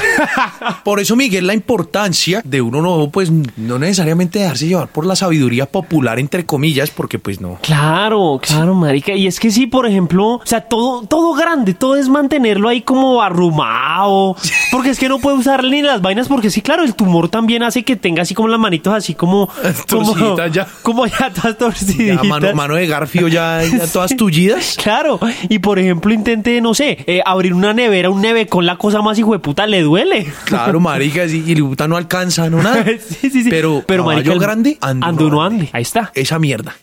Por 0.83 0.99
eso, 0.99 1.15
Miguel, 1.15 1.45
la 1.47 1.53
importancia 1.53 2.41
de 2.43 2.61
uno 2.61 2.81
no, 2.81 3.09
pues, 3.11 3.31
no 3.31 3.77
necesariamente 3.79 4.39
dejarse 4.39 4.67
llevar 4.67 4.87
por 4.87 5.05
la 5.05 5.15
sabiduría 5.15 5.65
popular, 5.67 6.17
entre 6.19 6.45
comillas, 6.45 6.89
porque 6.89 7.19
pues 7.19 7.39
no. 7.39 7.59
Claro, 7.61 8.39
claro, 8.41 8.73
marica. 8.73 9.13
Y 9.13 9.27
es 9.27 9.39
que 9.39 9.51
sí, 9.51 9.67
por 9.67 9.85
ejemplo, 9.85 10.25
o 10.35 10.41
sea, 10.45 10.61
todo, 10.61 11.03
todo 11.03 11.33
grande, 11.33 11.66
todo 11.73 11.95
es 11.95 12.09
mantenerlo 12.09 12.69
ahí 12.69 12.81
como 12.81 13.21
arrumado. 13.21 14.35
Porque 14.71 14.89
es 14.89 14.99
que 14.99 15.09
no 15.09 15.19
puede 15.19 15.37
usar 15.37 15.63
ni 15.63 15.81
las 15.81 16.01
vainas, 16.01 16.27
porque 16.27 16.49
sí, 16.49 16.61
claro, 16.61 16.83
el 16.83 16.93
tumor 16.95 17.29
también 17.29 17.63
hace 17.63 17.83
que 17.83 17.95
tenga 17.95 18.21
así 18.23 18.33
como 18.33 18.47
las 18.47 18.59
manitos 18.59 18.93
así 18.93 19.13
como. 19.13 19.49
como 19.89 20.37
ya. 20.47 20.67
Como 20.81 21.05
ya 21.05 21.29
todas 21.31 21.43
Ya, 21.43 21.53
torciditas. 21.57 22.25
mano, 22.25 22.53
mano 22.53 22.75
de 22.75 22.87
garfio 22.87 23.27
ya, 23.27 23.63
ya 23.63 23.87
todas 23.87 24.15
tullidas. 24.15 24.77
Claro, 24.87 25.19
y 25.49 25.59
por 25.59 25.79
ejemplo 25.79 26.13
intente, 26.13 26.61
no 26.61 26.73
sé, 26.73 27.03
eh, 27.07 27.21
abrir 27.25 27.53
una 27.53 27.73
nevera, 27.73 28.09
un 28.09 28.21
neve 28.21 28.47
con 28.47 28.65
la 28.65 28.77
cosa 28.77 29.01
más 29.01 29.19
hijo 29.19 29.33
de 29.33 29.39
puta, 29.39 29.67
le 29.67 29.81
duele. 29.81 30.31
Claro, 30.45 30.79
marica, 30.79 31.27
sí, 31.27 31.43
y 31.45 31.51
el 31.53 31.63
puta 31.63 31.87
no 31.87 31.97
alcanza, 31.97 32.49
no 32.49 32.61
nada. 32.61 32.85
sí, 32.99 33.29
sí, 33.29 33.43
sí. 33.43 33.49
Pero, 33.49 33.83
Pero 33.85 34.05
marica, 34.05 34.33
grande, 34.35 34.77
ande, 34.81 35.05
ande 35.05 35.23
uno 35.25 35.43
ande. 35.43 35.69
Ahí 35.73 35.81
está. 35.81 36.11
Esa 36.13 36.39
mierda. 36.39 36.75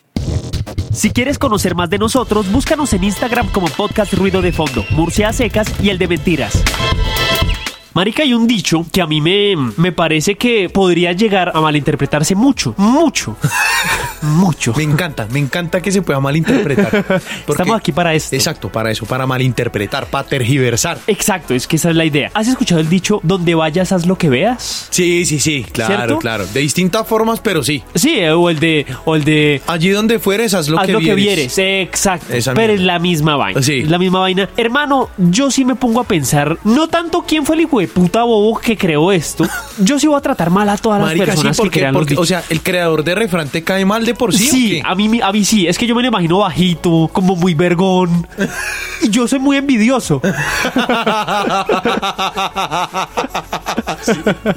Si 0.95 1.11
quieres 1.11 1.37
conocer 1.37 1.75
más 1.75 1.89
de 1.89 1.97
nosotros, 1.97 2.49
búscanos 2.49 2.93
en 2.93 3.03
Instagram 3.03 3.49
como 3.51 3.67
Podcast 3.67 4.13
Ruido 4.13 4.41
de 4.41 4.53
Fondo, 4.53 4.85
Murcia 4.91 5.33
Secas 5.33 5.67
y 5.83 5.89
el 5.89 5.97
de 5.97 6.07
Mentiras. 6.07 6.63
Marica, 7.93 8.23
hay 8.23 8.33
un 8.33 8.47
dicho 8.47 8.85
que 8.93 9.01
a 9.01 9.05
mí 9.05 9.19
me, 9.19 9.55
me 9.75 9.91
parece 9.91 10.35
que 10.35 10.69
podría 10.69 11.11
llegar 11.11 11.51
a 11.53 11.59
malinterpretarse 11.59 12.33
mucho, 12.33 12.75
mucho. 12.77 13.35
mucho. 14.25 14.73
Me 14.75 14.83
encanta, 14.83 15.27
me 15.31 15.39
encanta 15.39 15.81
que 15.81 15.91
se 15.91 16.01
pueda 16.01 16.19
malinterpretar. 16.19 17.03
Porque- 17.45 17.61
Estamos 17.63 17.77
aquí 17.77 17.91
para 17.91 18.13
esto. 18.13 18.35
Exacto, 18.35 18.69
para 18.69 18.91
eso, 18.91 19.05
para 19.05 19.25
malinterpretar, 19.25 20.07
para 20.07 20.27
tergiversar. 20.27 20.97
Exacto, 21.07 21.53
es 21.53 21.67
que 21.67 21.75
esa 21.77 21.89
es 21.89 21.95
la 21.95 22.05
idea. 22.05 22.31
¿Has 22.33 22.47
escuchado 22.47 22.81
el 22.81 22.89
dicho, 22.89 23.19
donde 23.23 23.55
vayas, 23.55 23.91
haz 23.91 24.05
lo 24.05 24.17
que 24.17 24.29
veas? 24.29 24.87
Sí, 24.89 25.25
sí, 25.25 25.39
sí, 25.39 25.65
claro, 25.71 25.95
¿Cierto? 25.95 26.19
claro. 26.19 26.45
De 26.47 26.59
distintas 26.59 27.07
formas, 27.07 27.39
pero 27.39 27.63
sí. 27.63 27.83
Sí, 27.95 28.15
eh, 28.19 28.31
o 28.31 28.49
el 28.49 28.59
de, 28.59 28.85
o 29.05 29.15
el 29.15 29.23
de 29.23 29.61
Allí 29.67 29.89
donde 29.89 30.19
fueres, 30.19 30.53
haz 30.53 30.67
lo 30.69 30.79
haz 30.79 30.85
que 30.85 30.91
lo 30.93 30.99
que 30.99 31.15
vieres. 31.15 31.55
vieres. 31.55 31.87
Exacto. 31.87 32.33
Esa 32.33 32.53
pero 32.53 32.73
mierda. 32.73 32.81
es 32.81 32.85
la 32.87 32.99
misma 32.99 33.35
vaina. 33.37 33.61
Sí. 33.61 33.79
Es 33.79 33.89
la 33.89 33.97
misma 33.97 34.19
vaina. 34.19 34.49
Hermano, 34.57 35.09
yo 35.17 35.51
sí 35.51 35.65
me 35.65 35.75
pongo 35.75 35.99
a 35.99 36.03
pensar, 36.03 36.57
no 36.63 36.87
tanto 36.87 37.23
quién 37.27 37.45
fue 37.45 37.55
el 37.55 37.61
hijo 37.61 37.79
de 37.79 37.87
puta 37.87 38.23
bobo 38.23 38.59
que 38.59 38.77
creó 38.77 39.11
esto. 39.11 39.45
Yo 39.79 39.99
sí 39.99 40.07
voy 40.07 40.17
a 40.17 40.21
tratar 40.21 40.49
mal 40.49 40.67
a 40.69 40.77
todas 40.77 40.99
Marica, 41.01 41.25
las 41.25 41.35
sí, 41.35 41.43
personas 41.43 41.57
que 41.57 41.61
porque, 41.63 41.79
crean 41.79 41.93
los 41.93 42.01
porque, 42.01 42.15
o 42.17 42.25
sea, 42.25 42.43
el 42.49 42.61
creador 42.61 43.03
de 43.03 43.15
refrán 43.15 43.49
te 43.49 43.63
cae 43.63 43.85
mal 43.85 44.05
de 44.05 44.14
por 44.15 44.33
sí. 44.33 44.47
¿o 44.47 44.51
Sí, 44.51 44.81
a 44.83 44.95
mí, 44.95 45.19
a 45.21 45.31
mí 45.31 45.45
sí, 45.45 45.67
es 45.67 45.77
que 45.77 45.85
yo 45.87 45.95
me 45.95 46.01
lo 46.01 46.07
imagino 46.07 46.39
bajito, 46.39 47.09
como 47.11 47.35
muy 47.35 47.53
vergón. 47.53 48.27
Y 49.01 49.09
yo 49.09 49.27
soy 49.27 49.39
muy 49.39 49.57
envidioso. 49.57 50.21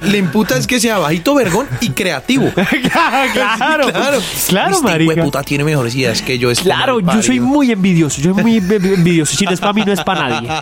Le 0.02 0.18
imputa 0.18 0.56
es 0.56 0.66
que 0.66 0.80
sea 0.80 0.98
bajito, 0.98 1.34
vergón 1.34 1.66
y 1.80 1.90
creativo. 1.90 2.50
claro, 2.54 3.32
claro, 3.32 3.86
claro, 3.92 4.18
claro, 4.48 4.70
Este 4.72 4.82
marica. 4.84 5.12
hijueputa 5.12 5.42
tiene 5.42 5.64
mejores 5.64 5.94
ideas 5.94 6.22
que 6.22 6.38
yo. 6.38 6.50
este 6.50 6.64
Claro, 6.64 7.00
yo 7.00 7.22
soy 7.22 7.40
muy 7.40 7.70
envidioso, 7.72 8.20
yo 8.20 8.34
soy 8.34 8.42
muy 8.42 8.60
env- 8.60 8.94
envidioso. 8.94 9.36
Si 9.36 9.44
no 9.44 9.52
es 9.52 9.60
para 9.60 9.72
mí, 9.72 9.82
no 9.84 9.92
es 9.92 10.02
para 10.02 10.28
nadie. 10.28 10.48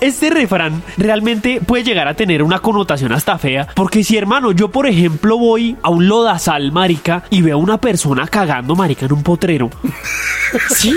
Este 0.00 0.30
refrán 0.30 0.82
realmente 0.96 1.60
puede 1.64 1.84
llegar 1.84 2.08
a 2.08 2.14
tener 2.14 2.42
una 2.42 2.58
connotación 2.60 3.12
hasta 3.12 3.38
fea, 3.38 3.68
porque 3.74 4.04
si 4.04 4.16
hermano, 4.16 4.52
yo 4.52 4.70
por 4.70 4.86
ejemplo 4.86 5.38
voy 5.38 5.76
a 5.82 5.90
un 5.90 6.08
lodazal, 6.08 6.72
marica, 6.72 7.24
y 7.30 7.42
veo 7.42 7.58
una 7.60 7.78
persona 7.80 8.26
cagando, 8.26 8.74
marica, 8.74 9.06
en 9.06 9.12
un 9.12 9.22
potrero. 9.22 9.70
Sí, 10.74 10.96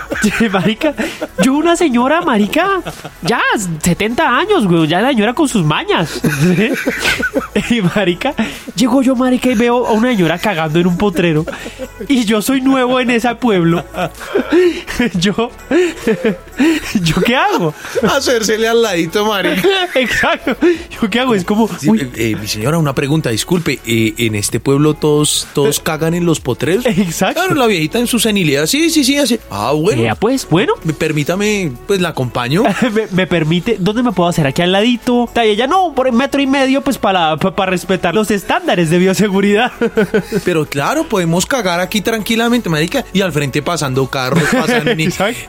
marica, 0.52 0.94
yo 1.42 1.54
una 1.54 1.74
señora, 1.76 2.20
marica, 2.20 2.80
ya 3.22 3.40
70 3.82 4.38
años, 4.38 4.66
güey, 4.66 4.86
ya 4.86 5.00
la 5.00 5.08
señora 5.08 5.34
con 5.34 5.48
sus 5.48 5.64
mañas. 5.64 6.20
Y 7.70 7.80
marica, 7.82 8.34
llego 8.76 9.02
yo, 9.02 9.14
marica, 9.16 9.50
y 9.50 9.54
veo 9.54 9.86
a 9.86 9.92
una 9.92 10.08
señora 10.10 10.38
cagando 10.38 10.78
en 10.78 10.86
un 10.86 10.96
potrero. 10.96 11.44
Y 12.08 12.24
yo 12.24 12.40
soy 12.42 12.60
nuevo 12.60 13.00
en 13.00 13.10
ese 13.10 13.34
pueblo. 13.36 13.84
Yo, 15.14 15.50
¿yo 17.02 17.14
qué 17.24 17.34
hago? 17.34 17.74
Hacérsele 18.02 18.68
al 18.68 18.82
ladito, 18.82 19.24
marica. 19.26 19.88
Exacto. 19.94 20.56
¿Yo 20.90 21.10
qué 21.10 21.20
hago? 21.20 21.34
Es 21.34 21.44
como, 21.44 21.68
Sí, 21.78 21.88
eh, 21.98 22.10
eh, 22.14 22.36
mi 22.40 22.46
señora, 22.46 22.78
una 22.78 22.94
pregunta, 22.94 23.30
disculpe. 23.30 23.80
eh, 23.84 24.14
en 24.18 24.34
este 24.34 24.60
pueblo 24.60 24.94
todos, 24.94 25.48
todos 25.54 25.80
cagan 25.92 26.14
en 26.14 26.24
los 26.24 26.40
potreros. 26.40 26.86
Exacto. 26.86 27.40
Claro, 27.40 27.54
la 27.54 27.66
viejita 27.66 27.98
en 27.98 28.06
su 28.06 28.18
senilidad. 28.18 28.66
Sí, 28.66 28.88
sí, 28.90 29.04
sí, 29.04 29.18
así. 29.18 29.38
Ah, 29.50 29.72
bueno. 29.72 30.02
vea, 30.02 30.14
pues, 30.14 30.46
bueno. 30.48 30.72
Me- 30.84 30.92
Permítame, 30.94 31.72
pues 31.86 32.00
la 32.00 32.10
acompaño. 32.10 32.62
me, 32.92 33.06
me 33.10 33.26
permite, 33.26 33.76
¿dónde 33.78 34.02
me 34.02 34.12
puedo 34.12 34.28
hacer? 34.28 34.46
Aquí 34.46 34.62
al 34.62 34.72
ladito. 34.72 35.28
Y 35.36 35.40
ella, 35.48 35.66
no, 35.66 35.92
por 35.94 36.06
el 36.06 36.12
metro 36.14 36.40
y 36.40 36.46
medio, 36.46 36.80
pues 36.82 36.96
para, 36.98 37.36
para 37.36 37.70
respetar 37.70 38.14
los 38.14 38.30
estándares 38.30 38.88
de 38.90 38.98
bioseguridad. 38.98 39.72
Pero 40.44 40.66
claro, 40.66 41.04
podemos 41.08 41.44
cagar 41.46 41.80
aquí 41.80 42.00
tranquilamente, 42.00 42.68
marica. 42.68 43.04
Y 43.12 43.20
al 43.20 43.32
frente 43.32 43.60
pasando 43.62 44.06
carros, 44.08 44.42
pasan 44.52 44.86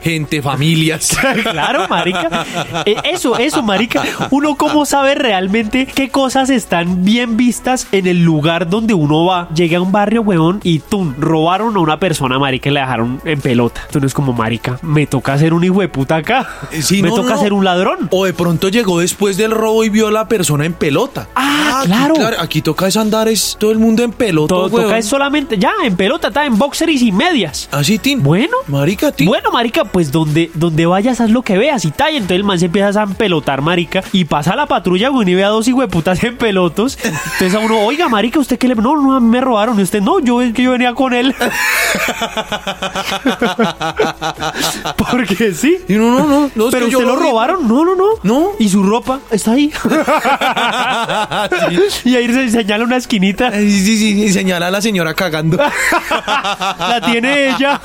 gente, 0.02 0.42
familias. 0.42 1.16
claro, 1.42 1.86
marica. 1.88 2.44
Eh, 2.84 2.96
Eso, 3.04 3.38
eso, 3.38 3.62
marica. 3.62 4.02
Uno 4.30 4.56
cómo 4.56 4.84
sabe 4.84 5.14
realmente 5.14 5.86
qué 5.86 6.08
cosas 6.10 6.50
están 6.50 7.04
bien 7.04 7.36
vistas 7.36 7.86
en 7.92 8.06
el 8.06 8.22
lugar 8.24 8.68
donde 8.68 8.94
uno 8.94 9.24
va. 9.24 9.48
Llegué 9.54 9.76
a 9.76 9.80
un 9.80 9.92
barrio, 9.92 10.22
weón, 10.38 10.60
y 10.62 10.80
tum, 10.80 11.14
robaron 11.18 11.76
a 11.76 11.80
una 11.80 11.98
persona, 11.98 12.38
marica, 12.38 12.70
y 12.70 12.72
la 12.72 12.80
dejaron 12.80 13.20
en 13.24 13.40
pelota. 13.40 13.82
Entonces 13.86 14.08
es 14.08 14.14
como, 14.14 14.32
marica, 14.32 14.78
me 14.82 15.06
toca 15.06 15.36
ser 15.38 15.54
un 15.54 15.64
hijo 15.64 15.80
de 15.80 15.88
puta 15.88 16.16
acá. 16.16 16.48
Eh, 16.72 16.82
sí, 16.82 17.02
me 17.02 17.08
no, 17.08 17.16
toca 17.16 17.34
no. 17.34 17.40
ser 17.40 17.52
un 17.52 17.64
ladrón. 17.64 18.08
O 18.10 18.24
de 18.24 18.32
pronto 18.32 18.68
llegó 18.68 19.00
después 19.00 19.36
del 19.36 19.50
robo 19.50 19.84
y 19.84 19.88
vio 19.88 20.08
a 20.08 20.10
la 20.10 20.28
persona 20.28 20.64
en 20.66 20.72
pelota. 20.72 21.28
Ah, 21.34 21.80
aquí, 21.80 21.88
claro. 21.88 22.14
Aquí 22.38 22.62
toca 22.62 22.86
es 22.86 22.96
andar 22.96 23.28
es 23.28 23.56
todo 23.58 23.70
el 23.70 23.78
mundo 23.78 24.02
en 24.02 24.12
pelota. 24.12 24.48
Todo 24.48 24.66
weón. 24.68 24.84
toca 24.84 24.98
es 24.98 25.06
solamente, 25.06 25.58
ya, 25.58 25.72
en 25.84 25.96
pelota, 25.96 26.28
está 26.28 26.44
en 26.44 26.58
boxer 26.58 26.88
y 26.88 26.98
sin 26.98 27.16
medias. 27.16 27.68
Así, 27.72 27.98
Tim. 27.98 28.22
Bueno. 28.22 28.56
Marica, 28.66 29.12
Tim. 29.12 29.26
Bueno, 29.26 29.50
marica, 29.52 29.84
pues 29.84 30.10
donde, 30.10 30.50
donde 30.54 30.86
vayas 30.86 31.20
haz 31.20 31.30
lo 31.30 31.42
que 31.42 31.58
veas 31.58 31.84
y 31.84 31.90
tal. 31.90 32.12
Y 32.12 32.16
entonces 32.16 32.36
el 32.36 32.44
man 32.44 32.58
se 32.58 32.66
empieza 32.66 33.02
a 33.02 33.06
pelotar, 33.06 33.62
marica. 33.62 34.02
Y 34.12 34.24
pasa 34.24 34.56
la 34.56 34.66
patrulla, 34.66 35.08
güey, 35.08 35.30
y 35.30 35.34
ve 35.34 35.44
a 35.44 35.48
dos 35.48 35.68
hijueputas 35.68 36.22
en 36.24 36.36
pelotos. 36.36 36.98
Entonces 37.04 37.54
a 37.54 37.58
uno, 37.58 37.80
oiga, 37.80 38.08
marica, 38.08 38.38
¿usted 38.38 38.58
qué 38.58 38.68
le...? 38.68 38.74
No, 38.74 38.96
no, 38.96 39.20
me 39.20 39.40
robaron. 39.40 39.78
Y 39.78 39.82
usted, 39.82 40.02
no, 40.02 40.18
yo 40.24 40.38
que 40.52 40.62
yo 40.62 40.72
venía 40.72 40.94
con 40.94 41.14
él. 41.14 41.34
Porque 44.96 45.52
sí. 45.54 45.78
Y 45.88 45.94
no, 45.94 46.18
no, 46.18 46.26
no. 46.26 46.50
no, 46.54 46.70
Pero 46.70 46.88
yo 46.88 46.98
usted 46.98 47.10
lo 47.10 47.16
vi. 47.16 47.22
robaron. 47.24 47.66
No, 47.68 47.84
no, 47.84 47.94
no. 47.94 48.04
No. 48.22 48.50
Y 48.58 48.68
su 48.68 48.82
ropa 48.82 49.20
está 49.30 49.52
ahí. 49.52 49.72
y 52.04 52.16
ahí 52.16 52.32
se 52.32 52.50
señala 52.50 52.84
una 52.84 52.96
esquinita. 52.96 53.52
Sí, 53.52 53.80
sí, 53.84 53.96
sí, 53.98 54.32
señala 54.32 54.68
a 54.68 54.70
la 54.70 54.80
señora 54.80 55.14
cagando. 55.14 55.56
La 56.78 57.00
tiene 57.04 57.50
ella. 57.50 57.80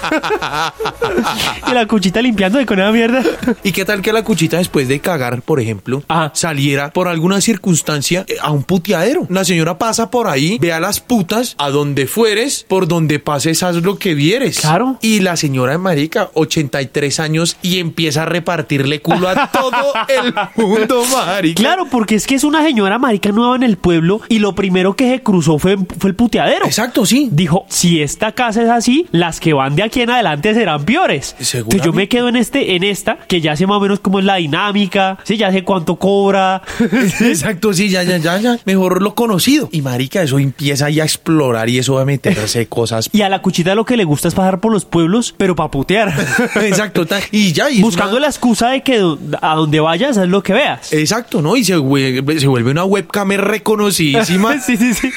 y 1.68 1.72
la 1.74 1.86
cuchita 1.88 2.22
limpiando 2.22 2.60
de 2.60 2.66
con 2.66 2.80
esa 2.80 2.92
mierda. 2.92 3.24
¿Y 3.64 3.72
qué 3.72 3.86
tal 3.86 4.02
que 4.02 4.14
la 4.14 4.24
cuchita 4.24 4.58
después 4.58 4.88
de 4.88 5.00
cagar, 5.00 5.42
por 5.42 5.60
ejemplo, 5.60 6.04
Ajá. 6.08 6.32
saliera 6.34 6.92
por 6.92 7.08
alguna 7.08 7.42
circunstancia 7.42 8.26
eh, 8.28 8.36
a 8.42 8.52
un 8.52 8.64
puteadero? 8.64 9.26
La 9.30 9.44
señora 9.46 9.78
pasa 9.78 10.10
por 10.10 10.28
ahí, 10.28 10.58
ve 10.60 10.74
a 10.74 10.80
las 10.80 11.00
putas, 11.00 11.56
a 11.58 11.70
donde 11.70 12.08
fueres, 12.30 12.64
por 12.68 12.88
donde 12.88 13.18
pases, 13.18 13.64
haz 13.64 13.78
lo 13.78 13.98
que 13.98 14.14
vieres. 14.14 14.60
Claro. 14.60 15.00
Y 15.02 15.22
la 15.22 15.36
señora 15.36 15.80
marica, 15.80 16.30
83 16.36 17.20
años, 17.20 17.58
y 17.64 17.80
empieza 17.80 18.22
a 18.22 18.26
repartirle 18.26 19.02
culo 19.02 19.30
a 19.30 19.50
todo 19.52 19.94
el 20.08 20.36
mundo, 20.56 21.04
marica. 21.12 21.60
Claro, 21.60 21.88
porque 21.90 22.14
es 22.14 22.28
que 22.28 22.36
es 22.36 22.44
una 22.44 22.64
señora 22.64 23.00
marica 23.00 23.32
nueva 23.32 23.56
en 23.56 23.64
el 23.64 23.78
pueblo 23.78 24.22
y 24.30 24.38
lo 24.38 24.54
primero 24.54 24.96
que 24.96 25.10
se 25.10 25.24
cruzó 25.24 25.58
fue, 25.58 25.78
fue 25.98 26.12
el 26.12 26.16
puteadero. 26.16 26.68
Exacto, 26.68 27.04
sí. 27.04 27.30
Dijo, 27.32 27.66
si 27.68 28.00
esta 28.00 28.34
casa 28.34 28.62
es 28.62 28.70
así, 28.70 29.08
las 29.12 29.40
que 29.40 29.54
van 29.54 29.76
de 29.76 29.82
aquí 29.82 30.02
en 30.02 30.12
adelante 30.12 30.54
serán 30.54 30.86
peores. 30.86 31.36
Entonces 31.40 31.82
yo 31.82 31.94
me 31.94 32.08
quedo 32.08 32.30
en 32.30 32.36
este, 32.36 32.76
en 32.76 32.84
esta, 32.84 33.18
que 33.28 33.42
ya 33.42 33.56
sé 33.56 33.66
más 33.66 33.78
o 33.78 33.80
menos 33.80 34.02
cómo 34.02 34.20
es 34.20 34.26
la 34.26 34.36
dinámica, 34.36 35.18
sí, 35.24 35.36
ya 35.36 35.52
sé 35.52 35.64
cuánto 35.64 35.96
cobra. 35.96 36.62
Exacto, 37.22 37.74
sí, 37.74 37.90
ya, 37.90 38.04
ya, 38.04 38.18
ya, 38.18 38.38
ya. 38.38 38.60
Mejor 38.66 39.02
lo 39.02 39.16
conocido. 39.16 39.68
Y 39.72 39.82
marica, 39.82 40.22
eso 40.22 40.38
empieza 40.38 40.86
ahí 40.86 41.00
a 41.00 41.06
explorar 41.06 41.70
y 41.70 41.80
eso 41.80 41.96
va 41.96 42.04
a 42.04 42.06
meterse 42.24 42.68
cosas. 42.68 43.10
Y 43.12 43.22
a 43.22 43.30
la 43.30 43.42
cuchita 43.42 43.76
lo 43.76 43.86
que 43.86 43.98
le 43.98 44.04
gusta 44.04 44.28
es 44.28 44.34
pasar 44.36 44.60
por 44.60 44.72
los 44.72 44.86
pueblos, 44.86 45.34
pero 45.38 45.56
para 45.56 45.72
putear. 45.72 46.14
Exacto, 46.62 47.06
y 47.32 47.54
ya. 47.54 47.70
y 47.70 47.82
Buscando 47.82 48.14
una- 48.14 48.22
la 48.22 48.28
excusa 48.28 48.70
de 48.70 48.82
que 48.82 49.00
a 49.42 49.56
donde 49.56 49.80
vayas 49.80 50.18
es 50.18 50.28
lo 50.28 50.44
que 50.44 50.54
veas. 50.54 50.92
Exacto, 50.94 51.42
¿no? 51.42 51.56
Y 51.56 51.64
se 51.64 51.78
vuelve, 51.78 52.40
se 52.40 52.48
vuelve 52.48 52.72
una 52.72 52.84
webcam 52.86 53.30
reconocidísima. 53.32 54.60
sí, 54.66 54.78
sí, 54.78 54.94
sí. 54.94 55.10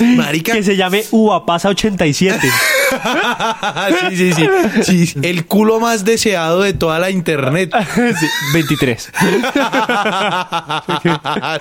Marica. 0.16 0.52
Que 0.52 0.62
se 0.62 0.76
llame 0.76 1.04
Uva 1.10 1.44
Pasa 1.46 1.68
87. 1.68 2.38
sí, 4.10 4.16
sí, 4.16 4.32
sí, 4.82 5.06
sí. 5.06 5.18
El 5.22 5.46
culo 5.46 5.80
más 5.80 6.04
deseado 6.04 6.62
de 6.62 6.72
toda 6.72 6.98
la 6.98 7.10
internet. 7.10 7.72
Sí, 7.94 8.26
23. 8.54 9.10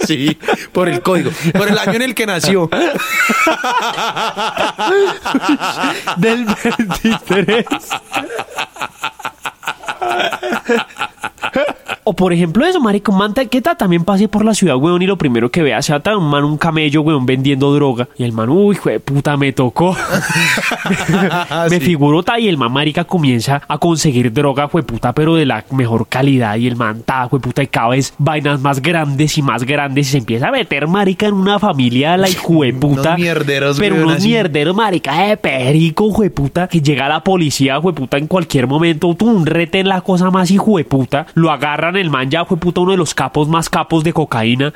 sí, 0.06 0.38
por 0.72 0.90
el 0.90 1.02
código, 1.02 1.32
por 1.54 1.68
el 1.70 1.78
año 1.78 1.94
en 1.94 2.02
el 2.02 2.16
que 2.16 2.26
nació. 2.26 2.70
Del 6.18 6.46
23. 6.46 7.66
O 12.10 12.14
por 12.14 12.32
ejemplo 12.32 12.66
eso, 12.66 12.80
marico, 12.80 13.12
manta, 13.12 13.44
¿qué 13.48 13.62
tal? 13.62 13.76
También 13.76 14.06
pase 14.06 14.30
por 14.30 14.46
la 14.46 14.54
ciudad, 14.54 14.78
weón, 14.78 15.02
y 15.02 15.06
lo 15.06 15.18
primero 15.18 15.52
que 15.52 15.62
vea 15.62 15.82
sea 15.82 16.02
un 16.18 16.30
man, 16.30 16.46
un 16.46 16.58
camello, 16.58 17.02
weón, 17.02 17.26
vendiendo 17.26 17.74
droga. 17.74 18.08
Y 18.18 18.24
el 18.24 18.32
man, 18.32 18.48
uy, 18.48 18.78
de 18.86 19.02
puta, 19.02 19.36
me 19.36 19.52
tocó. 19.52 19.94
me 21.70 21.80
Sí. 21.80 21.80
figuró, 21.82 22.24
ta, 22.24 22.40
y 22.40 22.48
el 22.48 22.58
man, 22.58 22.72
marica, 22.72 23.04
comienza 23.04 23.62
a 23.68 23.78
conseguir 23.78 24.32
droga, 24.32 24.70
fue 24.70 24.84
puta, 24.84 25.12
pero 25.14 25.36
de 25.36 25.46
la 25.46 25.66
mejor 25.72 26.08
calidad. 26.08 26.56
Y 26.56 26.68
el 26.68 26.78
man, 26.78 27.02
ta, 27.04 27.28
fue 27.28 27.42
puta, 27.42 27.62
y 27.62 27.68
cada 27.68 27.90
vez 27.90 28.14
vainas 28.18 28.62
más 28.62 28.82
grandes 28.82 29.38
y 29.38 29.42
más 29.42 29.64
grandes. 29.66 30.08
Y 30.08 30.12
se 30.12 30.18
empieza 30.20 30.48
a 30.48 30.52
meter, 30.52 30.88
marica, 30.88 31.26
en 31.28 31.34
una 31.34 31.60
familia, 31.60 32.16
la 32.16 32.30
hijo 32.30 32.64
de 32.64 32.72
puta. 32.80 33.10
Unos 33.10 33.20
mierderos, 33.20 33.80
Pero 33.80 33.96
unos 33.96 34.16
así. 34.16 34.30
mierderos, 34.30 34.74
marica, 34.74 35.24
de 35.28 35.36
perico, 35.36 36.10
jueputa, 36.12 36.70
que 36.70 36.80
llega 36.80 37.10
la 37.10 37.22
policía, 37.22 37.82
jueputa, 37.82 38.18
en 38.18 38.28
cualquier 38.28 38.66
momento, 38.66 39.14
tú 39.14 39.28
un 39.30 39.46
rete 39.46 39.80
en 39.80 39.90
la 39.90 40.00
cosa 40.00 40.32
más 40.32 40.50
hijo 40.52 40.78
de 40.78 40.86
puta, 40.86 41.28
lo 41.34 41.52
agarran 41.52 41.97
el 41.98 42.10
man 42.10 42.30
ya, 42.30 42.46
jueputa, 42.46 42.82
uno 42.82 42.92
de 42.92 42.98
los 42.98 43.14
capos 43.14 43.48
más 43.48 43.70
capos 43.70 44.04
de 44.04 44.14
cocaína. 44.14 44.74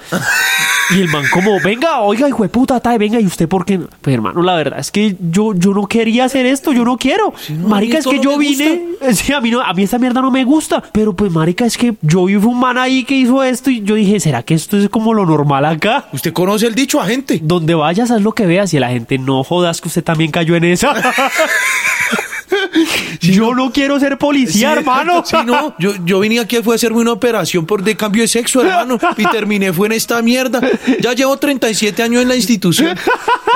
Y 0.92 1.00
el 1.00 1.08
man 1.08 1.24
como, 1.32 1.60
venga, 1.62 2.02
oiga, 2.02 2.28
hijo 2.28 2.44
de 2.44 2.50
puta, 2.50 2.80
tae, 2.82 2.98
venga, 2.98 3.20
¿y 3.20 3.26
usted 3.26 3.48
por 3.48 3.64
qué? 3.64 3.78
no?" 3.78 3.88
Pues 4.02 4.14
hermano, 4.14 4.42
la 4.42 4.56
verdad 4.56 4.80
es 4.80 4.92
que 4.92 5.16
yo, 5.20 5.54
yo 5.54 5.74
no 5.74 5.88
quería 5.88 6.26
hacer 6.26 6.46
esto, 6.46 6.74
yo 6.74 6.84
no 6.84 6.98
quiero. 6.98 7.34
no, 7.50 7.68
marica, 7.70 8.00
es 8.00 8.06
que 8.06 8.18
no 8.18 8.24
yo 8.24 8.38
vine, 8.38 8.88
sí, 9.14 9.32
a 9.32 9.40
mí, 9.40 9.52
no, 9.52 9.62
a 9.62 9.74
mí 9.74 9.84
esta 9.84 9.98
mierda 9.98 10.22
no 10.22 10.32
me 10.32 10.44
gusta, 10.44 10.84
pero 10.92 11.14
pues 11.16 11.32
marica, 11.32 11.66
es 11.66 11.78
que 11.78 11.96
yo 12.02 12.26
vi 12.26 12.36
un 12.36 12.60
man 12.60 12.78
ahí 12.78 13.06
que 13.06 13.16
hizo 13.16 13.42
esto 13.42 13.70
y 13.70 13.82
yo 13.84 13.96
dije, 13.96 14.20
¿será 14.20 14.44
que 14.44 14.54
esto 14.54 14.78
es 14.78 14.90
como 14.90 15.14
lo 15.14 15.26
normal 15.26 15.64
acá? 15.66 16.08
Usted 16.12 16.34
conoce 16.34 16.68
el 16.68 16.76
dicho, 16.76 17.00
agente. 17.00 17.40
Donde 17.42 17.74
vayas, 17.74 18.12
haz 18.12 18.22
lo 18.22 18.34
que 18.34 18.46
veas 18.46 18.74
y 18.74 18.80
la 18.80 18.90
gente, 18.90 19.18
no 19.18 19.44
jodas 19.44 19.80
que 19.80 19.88
usted 19.88 20.04
también 20.04 20.32
cayó 20.32 20.56
en 20.56 20.66
esa. 20.66 20.94
yo 23.22 23.54
no 23.54 23.72
quiero 23.72 24.00
ser 24.00 24.18
policía, 24.18 24.74
Sí, 24.74 24.80
hermano. 24.80 25.24
Sí, 25.26 25.36
no. 25.46 25.76
Yo, 25.80 25.94
yo 26.06 26.20
vine 26.20 26.40
aquí 26.40 26.58
fue 26.58 26.74
a 26.74 26.76
hacerme 26.76 27.00
una 27.00 27.14
operación 27.14 27.66
por 27.66 27.84
de 27.84 27.96
cambio 27.96 28.22
de 28.22 28.28
sexo, 28.28 28.62
hermano. 28.62 29.00
Y 29.18 29.26
terminé 29.26 29.74
fue 29.74 29.88
en 29.88 29.94
esta 29.94 30.22
mierda. 30.22 30.62
Ya 31.00 31.14
llevo 31.14 31.38
37 31.38 32.04
años 32.04 32.22
en 32.22 32.28
la 32.28 32.36
institución. 32.36 32.96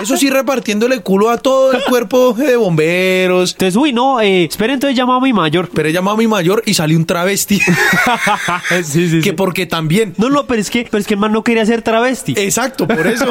Eso 0.01 0.17
sí, 0.17 0.29
repartiéndole 0.29 0.99
culo 1.01 1.29
a 1.29 1.37
todo 1.37 1.73
el 1.73 1.83
cuerpo 1.83 2.33
de 2.33 2.55
bomberos. 2.55 3.51
Entonces, 3.51 3.75
uy, 3.75 3.93
no, 3.93 4.21
eh, 4.21 4.45
espera, 4.45 4.73
entonces 4.73 4.97
llama 4.97 5.17
a 5.17 5.19
mi 5.19 5.33
mayor. 5.33 5.69
Pero 5.73 5.89
he 5.89 5.91
llamado 5.93 6.15
a 6.15 6.17
mi 6.17 6.27
mayor 6.27 6.63
y 6.65 6.73
salió 6.73 6.97
un 6.97 7.05
travesti. 7.05 7.59
sí, 8.83 9.09
sí, 9.09 9.21
que 9.21 9.33
porque 9.33 9.65
también. 9.65 10.13
No, 10.17 10.29
no, 10.29 10.45
pero 10.45 10.61
es 10.61 10.69
que, 10.69 10.87
pero 10.89 10.99
es 10.99 11.07
que 11.07 11.13
el 11.13 11.19
man 11.19 11.31
no 11.31 11.43
quería 11.43 11.65
ser 11.65 11.81
travesti. 11.81 12.33
Exacto, 12.37 12.87
por 12.87 13.07
eso. 13.07 13.25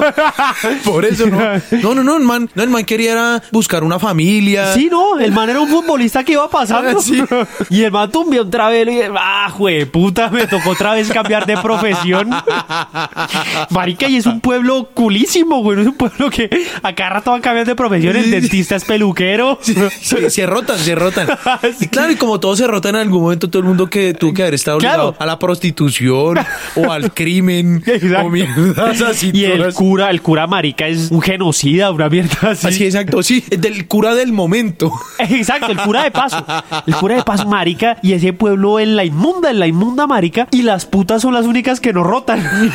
por 0.85 1.05
eso, 1.05 1.27
no. 1.27 1.39
No, 1.83 1.95
no, 1.95 2.03
no, 2.05 2.17
el 2.17 2.25
man, 2.25 2.49
no, 2.55 2.63
el 2.63 2.71
man 2.71 2.85
quería 2.85 3.13
era 3.13 3.43
buscar 3.51 3.85
una 3.85 3.99
familia. 3.99 4.73
Sí, 4.75 4.89
no, 4.91 5.19
el 5.19 5.33
man 5.33 5.51
era 5.55 5.61
un 5.63 5.69
futbolista 5.69 6.23
que 6.25 6.33
iba 6.33 6.49
pasando. 6.49 7.01
Sí. 7.01 7.23
Y 7.71 7.83
el 7.83 7.91
man 7.93 8.11
tumbió 8.11 8.43
otra 8.43 8.69
vez. 8.69 8.87
Y, 8.89 9.01
ah, 9.17 9.49
jue 9.51 9.87
puta, 9.87 10.29
me 10.31 10.47
tocó 10.47 10.71
otra 10.71 10.95
vez 10.95 11.09
cambiar 11.11 11.47
de 11.47 11.57
profesión. 11.57 12.31
Marica, 13.71 14.09
y 14.09 14.17
es 14.17 14.27
un 14.27 14.41
pueblo 14.41 14.91
culísimo, 14.95 15.63
güey. 15.63 15.81
Es 15.81 15.87
un 15.87 15.95
pueblo 15.95 16.31
que 16.31 16.51
a 16.83 16.95
cada 16.95 17.11
rato 17.11 17.31
van 17.31 17.41
cambiando 17.41 17.71
de 17.71 17.77
profesión. 17.77 18.17
El 18.17 18.31
dentista 18.31 18.77
es 18.77 18.85
peluquero. 18.85 19.59
Sí, 19.63 19.75
sí, 20.01 20.17
se 20.31 20.47
rotan, 20.47 20.79
se 20.79 20.95
rotan. 20.95 21.29
Sí. 21.79 21.87
Y 21.87 21.89
claro, 21.89 22.13
y 22.13 22.17
como 22.17 22.39
todos 22.41 22.59
se 22.59 22.67
rotan 22.67 22.95
en 22.97 23.03
algún 23.03 23.23
momento, 23.23 23.49
todo 23.49 23.61
el 23.61 23.69
mundo 23.69 23.89
que 23.89 24.13
tuvo 24.15 24.33
que 24.35 24.43
haber 24.43 24.55
estado 24.55 24.79
Claro. 24.79 24.97
ligado 25.11 25.17
a 25.19 25.27
la 25.27 25.39
prostitución 25.39 26.39
o 26.77 26.93
al 26.93 27.13
crimen 27.15 27.83
Exacto. 27.87 28.27
o 28.27 28.31
mierdas 28.31 29.01
así. 29.03 29.31
Y 29.33 29.45
el 29.45 29.73
cura, 29.73 30.11
el 30.11 30.21
cura 30.21 30.47
marica 30.47 30.87
es 30.89 31.11
un 31.11 31.21
genocida, 31.23 31.91
una 31.91 32.09
mierda 32.09 32.51
así. 32.51 32.67
Así, 32.67 32.85
exacto, 32.85 33.23
sí, 33.23 33.45
del 33.51 33.87
cura 33.87 34.15
del 34.15 34.33
momento. 34.33 34.93
Exacto, 35.19 35.44
el 35.69 35.79
cura 35.79 36.05
de 36.05 36.11
paso. 36.11 36.45
El 36.87 36.95
cura 36.97 37.17
de 37.17 37.23
paso, 37.23 37.47
marica. 37.47 37.97
Y 38.03 38.13
ese 38.13 38.33
pueblo 38.33 38.81
en 38.81 38.97
la 38.97 39.05
inmunda, 39.05 39.51
en 39.51 39.59
la 39.59 39.67
inmunda, 39.67 40.07
marica. 40.07 40.49
Y 40.51 40.63
las 40.63 40.87
putas 40.87 41.23
son 41.23 41.35
las 41.35 41.47
únicas 41.47 41.81
que 41.81 41.93
no 41.93 42.03
rotan. 42.03 42.43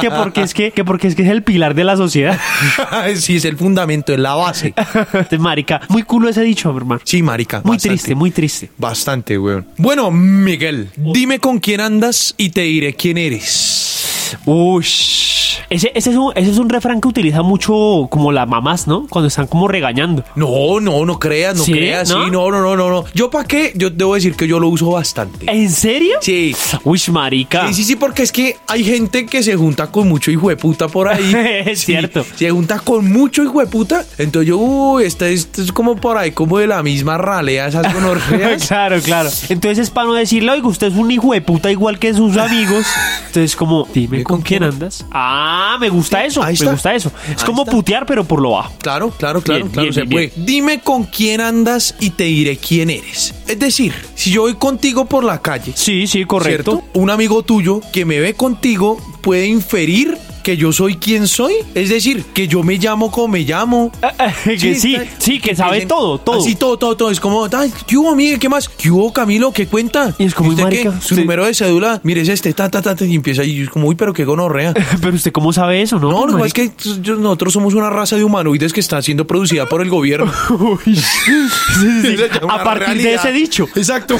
que 0.00 0.10
porque 0.10 0.42
es 0.42 0.54
que, 0.54 0.70
que 0.70 0.84
porque 0.84 1.08
es 1.08 1.14
que 1.14 1.22
es 1.22 1.28
el 1.28 1.42
pilar 1.42 1.74
de 1.74 1.84
la 1.84 1.96
sociedad. 1.96 2.38
sí, 3.16 3.36
es 3.36 3.44
el 3.44 3.56
fundamento, 3.56 4.12
es 4.12 4.18
la 4.18 4.34
base. 4.34 4.74
Marica, 5.38 5.80
muy 5.88 6.02
culo 6.02 6.28
ese 6.28 6.42
dicho, 6.42 6.74
hermano. 6.76 7.00
Sí, 7.04 7.22
marica. 7.22 7.60
Muy 7.64 7.76
bastante. 7.76 7.96
triste, 7.96 8.14
muy 8.14 8.30
triste. 8.30 8.70
Bastante, 8.76 9.38
weón. 9.38 9.66
Bueno, 9.76 10.10
Miguel, 10.10 10.90
dime 10.96 11.38
con 11.38 11.58
quién 11.58 11.80
andas 11.80 12.34
y 12.36 12.50
te 12.50 12.62
diré 12.62 12.94
quién 12.94 13.18
eres. 13.18 14.36
Ush. 14.44 15.47
Ese, 15.70 15.92
ese, 15.94 16.10
es 16.10 16.16
un, 16.16 16.32
ese 16.34 16.50
es 16.50 16.58
un 16.58 16.68
refrán 16.70 17.00
que 17.00 17.08
utiliza 17.08 17.42
mucho 17.42 18.06
como 18.10 18.32
las 18.32 18.48
mamás, 18.48 18.86
¿no? 18.86 19.06
Cuando 19.08 19.28
están 19.28 19.46
como 19.46 19.68
regañando. 19.68 20.24
No, 20.34 20.80
no, 20.80 21.04
no 21.04 21.18
creas, 21.18 21.56
no 21.56 21.64
¿Sí? 21.64 21.72
creas. 21.72 22.08
¿No? 22.08 22.24
Sí, 22.24 22.30
no, 22.30 22.50
no, 22.50 22.60
no, 22.62 22.76
no, 22.76 22.88
no. 22.90 23.04
¿Yo 23.14 23.30
para 23.30 23.44
qué? 23.44 23.72
Yo 23.74 23.90
debo 23.90 24.14
decir 24.14 24.34
que 24.34 24.48
yo 24.48 24.58
lo 24.60 24.68
uso 24.68 24.90
bastante. 24.90 25.44
¿En 25.50 25.70
serio? 25.70 26.18
Sí. 26.22 26.56
Uy, 26.84 27.00
marica. 27.12 27.68
Sí, 27.68 27.74
sí, 27.74 27.84
sí, 27.84 27.96
porque 27.96 28.22
es 28.22 28.32
que 28.32 28.56
hay 28.66 28.82
gente 28.82 29.26
que 29.26 29.42
se 29.42 29.56
junta 29.56 29.88
con 29.88 30.08
mucho 30.08 30.30
hijo 30.30 30.48
de 30.48 30.56
puta 30.56 30.88
por 30.88 31.08
ahí. 31.08 31.34
Es 31.68 31.80
cierto. 31.80 32.24
Se 32.36 32.50
junta 32.50 32.78
con 32.78 33.10
mucho 33.10 33.42
hijo 33.42 33.60
de 33.60 33.66
puta. 33.66 34.04
Entonces 34.16 34.48
yo, 34.48 34.58
uy, 34.58 35.04
este, 35.04 35.32
este 35.32 35.62
es 35.62 35.72
como 35.72 35.96
por 35.96 36.16
ahí, 36.16 36.32
como 36.32 36.58
de 36.58 36.66
la 36.66 36.82
misma 36.82 37.18
ralea, 37.18 37.68
esas 37.68 37.92
gonorreas. 37.94 38.66
claro, 38.66 39.00
claro. 39.02 39.28
Entonces 39.48 39.78
es 39.78 39.90
para 39.90 40.06
no 40.06 40.14
decirle, 40.14 40.52
oiga, 40.52 40.68
usted 40.68 40.88
es 40.88 40.94
un 40.94 41.10
hijo 41.10 41.32
de 41.32 41.42
puta 41.42 41.70
igual 41.70 41.98
que 41.98 42.14
sus 42.14 42.36
amigos. 42.36 42.86
Entonces 43.26 43.54
como, 43.54 43.86
dime 43.92 44.22
con, 44.22 44.36
¿con 44.38 44.42
quién 44.42 44.60
quién? 44.60 44.72
andas. 44.72 45.04
Ah, 45.10 45.57
me 45.80 45.88
gusta 45.88 46.24
eso. 46.24 46.42
Ahí 46.42 46.48
me 46.52 46.54
está. 46.54 46.70
gusta 46.72 46.94
eso. 46.94 47.12
Es 47.30 47.40
Ahí 47.40 47.46
como 47.46 47.62
está. 47.62 47.72
putear, 47.72 48.06
pero 48.06 48.24
por 48.24 48.40
lo 48.40 48.50
bajo. 48.52 48.72
Claro, 48.80 49.10
claro, 49.10 49.40
claro, 49.42 49.64
Bien, 49.64 49.72
claro, 49.72 49.82
bien, 49.84 49.94
se 49.94 50.00
bien, 50.02 50.30
puede. 50.30 50.44
Dime 50.46 50.80
con 50.80 51.04
quién 51.04 51.40
andas 51.40 51.94
y 52.00 52.10
te 52.10 52.24
diré 52.24 52.56
quién 52.56 52.90
eres. 52.90 53.34
Es 53.46 53.58
decir, 53.58 53.92
si 54.14 54.30
yo 54.30 54.42
voy 54.42 54.54
contigo 54.54 55.04
por 55.06 55.24
la 55.24 55.40
calle, 55.40 55.72
Sí, 55.74 56.06
sí, 56.06 56.24
correcto. 56.24 56.72
¿cierto? 56.82 56.88
Un 56.98 57.10
amigo 57.10 57.42
tuyo 57.42 57.80
que 57.92 58.04
me 58.04 58.20
ve 58.20 58.34
contigo 58.34 58.98
puede 59.22 59.46
inferir 59.46 60.16
que 60.48 60.56
yo 60.56 60.72
soy 60.72 60.96
quien 60.96 61.28
soy. 61.28 61.52
Es 61.74 61.90
decir, 61.90 62.24
que 62.32 62.48
yo 62.48 62.62
me 62.62 62.78
llamo 62.78 63.10
como 63.10 63.28
me 63.28 63.40
llamo. 63.40 63.92
que 64.44 64.74
sí, 64.76 64.96
sí, 65.18 65.40
que 65.40 65.54
sabe 65.54 65.84
todo, 65.84 66.16
todo. 66.16 66.40
Así 66.40 66.54
todo, 66.54 66.78
todo, 66.78 66.96
todo. 66.96 67.10
Es 67.10 67.20
como, 67.20 67.46
ay, 67.52 67.70
¿qué 67.86 67.98
hubo, 67.98 68.12
amigo? 68.12 68.38
¿Qué 68.38 68.48
más? 68.48 68.66
¿Qué 68.66 68.90
hubo, 68.90 69.12
Camilo? 69.12 69.52
¿Qué 69.52 69.66
cuenta? 69.66 70.14
Y 70.16 70.24
es 70.24 70.34
como, 70.34 70.48
¿Usted 70.48 70.62
marica, 70.62 70.94
qué? 70.94 71.06
Su 71.06 71.16
número 71.16 71.44
de 71.44 71.52
cédula, 71.52 72.00
mire, 72.02 72.22
es 72.22 72.30
este, 72.30 72.54
ta, 72.54 72.70
ta, 72.70 72.80
ta, 72.80 72.96
y 73.04 73.14
empieza 73.14 73.42
ahí, 73.42 73.60
es 73.60 73.68
como, 73.68 73.88
uy, 73.88 73.94
pero 73.94 74.14
qué 74.14 74.24
gonorrea. 74.24 74.72
Pero 75.02 75.14
usted 75.14 75.32
cómo 75.32 75.52
sabe 75.52 75.82
eso, 75.82 75.98
¿no? 75.98 76.10
No, 76.10 76.26
lo 76.26 76.44
es 76.46 76.54
que 76.54 76.72
nosotros 77.18 77.52
somos 77.52 77.74
una 77.74 77.90
raza 77.90 78.16
de 78.16 78.24
humanoides 78.24 78.72
que 78.72 78.80
está 78.80 79.02
siendo 79.02 79.26
producida 79.26 79.66
por 79.66 79.82
el 79.82 79.90
gobierno. 79.90 80.32
Uy, 80.58 80.96
sí, 80.96 81.48
sí, 81.74 82.16
sí. 82.16 82.16
A 82.48 82.64
partir 82.64 83.02
de 83.02 83.14
ese 83.14 83.32
dicho. 83.32 83.68
Exacto. 83.76 84.16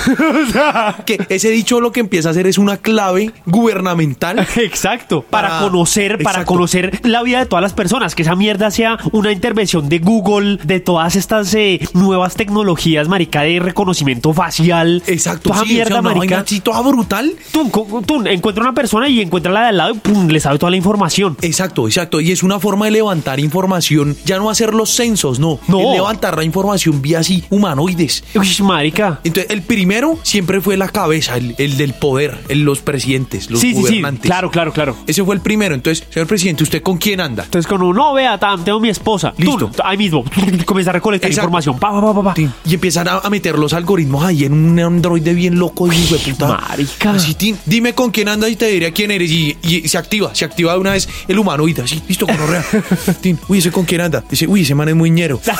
que 1.06 1.24
ese 1.30 1.48
dicho 1.48 1.80
lo 1.80 1.90
que 1.90 2.00
empieza 2.00 2.28
a 2.28 2.32
hacer 2.32 2.46
es 2.46 2.58
una 2.58 2.76
clave 2.76 3.32
gubernamental. 3.46 4.46
Exacto, 4.56 5.22
para 5.22 5.48
Para- 5.48 5.60
conocer, 5.60 6.17
para 6.18 6.38
exacto. 6.40 6.52
conocer 6.52 7.00
la 7.04 7.22
vida 7.22 7.38
de 7.40 7.46
todas 7.46 7.62
las 7.62 7.72
personas, 7.72 8.14
que 8.14 8.22
esa 8.22 8.34
mierda 8.34 8.70
sea 8.70 8.98
una 9.12 9.32
intervención 9.32 9.88
de 9.88 9.98
Google, 9.98 10.58
de 10.64 10.80
todas 10.80 11.16
estas 11.16 11.52
eh, 11.54 11.80
nuevas 11.94 12.34
tecnologías, 12.34 13.08
marica, 13.08 13.42
de 13.42 13.60
reconocimiento 13.60 14.32
facial. 14.32 15.02
Exacto, 15.06 15.50
toda 15.50 15.62
sí, 15.64 15.70
o 15.70 15.74
mierda, 15.74 15.92
sea, 15.92 16.02
marica. 16.02 16.38
así 16.40 16.60
toda 16.60 16.80
brutal. 16.82 17.32
Tú, 17.52 17.70
tú 18.06 18.26
encuentra 18.26 18.62
una 18.62 18.74
persona 18.74 19.08
y 19.08 19.20
encuentra 19.20 19.52
la 19.52 19.62
de 19.62 19.66
al 19.68 19.76
lado 19.76 19.94
y 19.94 19.98
pum, 19.98 20.28
le 20.28 20.40
sabe 20.40 20.58
toda 20.58 20.70
la 20.70 20.76
información. 20.76 21.36
Exacto, 21.42 21.86
exacto. 21.86 22.20
Y 22.20 22.32
es 22.32 22.42
una 22.42 22.58
forma 22.60 22.86
de 22.86 22.92
levantar 22.92 23.40
información, 23.40 24.16
ya 24.24 24.38
no 24.38 24.50
hacer 24.50 24.74
los 24.74 24.90
censos, 24.90 25.38
no. 25.38 25.58
No. 25.68 25.80
Es 25.80 25.94
levantar 25.96 26.36
la 26.36 26.44
información 26.44 27.00
vía 27.02 27.20
así, 27.20 27.44
humanoides. 27.50 28.24
Uy, 28.34 28.48
marica. 28.64 29.20
Entonces, 29.24 29.50
el 29.52 29.62
primero 29.62 30.18
siempre 30.22 30.60
fue 30.60 30.76
la 30.76 30.88
cabeza, 30.88 31.36
el, 31.36 31.54
el 31.58 31.76
del 31.76 31.94
poder, 31.94 32.38
el- 32.48 32.64
los 32.68 32.80
presidentes, 32.80 33.50
los 33.50 33.60
Sí, 33.60 33.68
sí, 33.70 33.76
sí. 33.76 33.80
gobernantes. 33.82 34.22
Claro, 34.28 34.50
claro, 34.50 34.72
claro. 34.72 34.96
Ese 35.06 35.24
fue 35.24 35.34
el 35.34 35.40
primero. 35.40 35.74
Entonces, 35.74 35.97
señor 36.10 36.26
presidente, 36.26 36.62
¿usted 36.62 36.82
con 36.82 36.96
quién 36.98 37.20
anda? 37.20 37.44
Entonces, 37.44 37.66
con 37.68 37.82
uno, 37.82 38.12
vea, 38.14 38.38
tam, 38.38 38.64
tengo 38.64 38.80
mi 38.80 38.88
esposa. 38.88 39.32
Listo. 39.36 39.70
Tú, 39.74 39.82
ahí 39.84 39.96
mismo, 39.96 40.24
comenzar 40.66 40.94
a 40.94 40.98
recolectar 40.98 41.30
Exacto. 41.30 41.46
información. 41.48 41.78
Pa, 41.78 42.00
pa, 42.00 42.22
pa. 42.22 42.34
Tin. 42.34 42.52
Y 42.64 42.74
empiezan 42.74 43.08
a, 43.08 43.18
a 43.18 43.30
meter 43.30 43.58
los 43.58 43.72
algoritmos 43.72 44.24
ahí 44.24 44.44
en 44.44 44.52
un 44.52 44.78
androide 44.78 45.34
bien 45.34 45.58
loco 45.58 45.86
de 45.88 45.96
puta. 45.96 46.58
Marica. 46.68 47.10
Así, 47.12 47.36
dime 47.66 47.94
con 47.94 48.10
quién 48.10 48.28
andas 48.28 48.50
y 48.50 48.56
te 48.56 48.66
diré 48.66 48.92
quién 48.92 49.10
eres. 49.10 49.30
Y, 49.30 49.56
y 49.62 49.88
se 49.88 49.98
activa, 49.98 50.34
se 50.34 50.44
activa 50.44 50.72
de 50.74 50.78
una 50.78 50.92
vez 50.92 51.08
el 51.28 51.38
humanoide. 51.38 51.82
Así, 51.82 52.02
listo, 52.08 52.26
gonorrea. 52.26 52.64
Tin, 53.20 53.38
uy, 53.48 53.58
ese 53.58 53.70
con 53.70 53.84
quién 53.84 54.00
anda. 54.00 54.22
Dice, 54.28 54.46
uy, 54.46 54.62
ese 54.62 54.74
man 54.74 54.88
es 54.88 54.94
muy 54.94 55.10
ñero. 55.10 55.40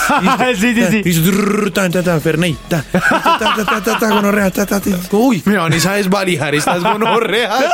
Sí, 0.59 0.75
sí, 0.75 0.83
sí. 0.91 1.03
Listo, 1.03 1.31
trrr, 1.31 1.71
ta, 1.71 1.91
ta, 1.91 2.03
ta, 2.03 2.21
Ferney, 2.21 2.57
ta, 2.69 2.83
ta, 2.91 3.01
ta, 3.01 3.39
ta, 3.39 3.65
ta, 3.65 3.83
ta, 3.83 3.99
ta, 3.99 4.09
gonorrea, 4.09 4.51
ta, 4.51 4.67
ta, 4.67 4.81
ta. 4.81 4.91
Uy, 5.13 5.43
me 5.45 5.57
van 5.57 5.73
a 5.73 5.93
desvalijar 5.95 6.55
estas 6.55 6.83
gonorreas. 6.83 7.65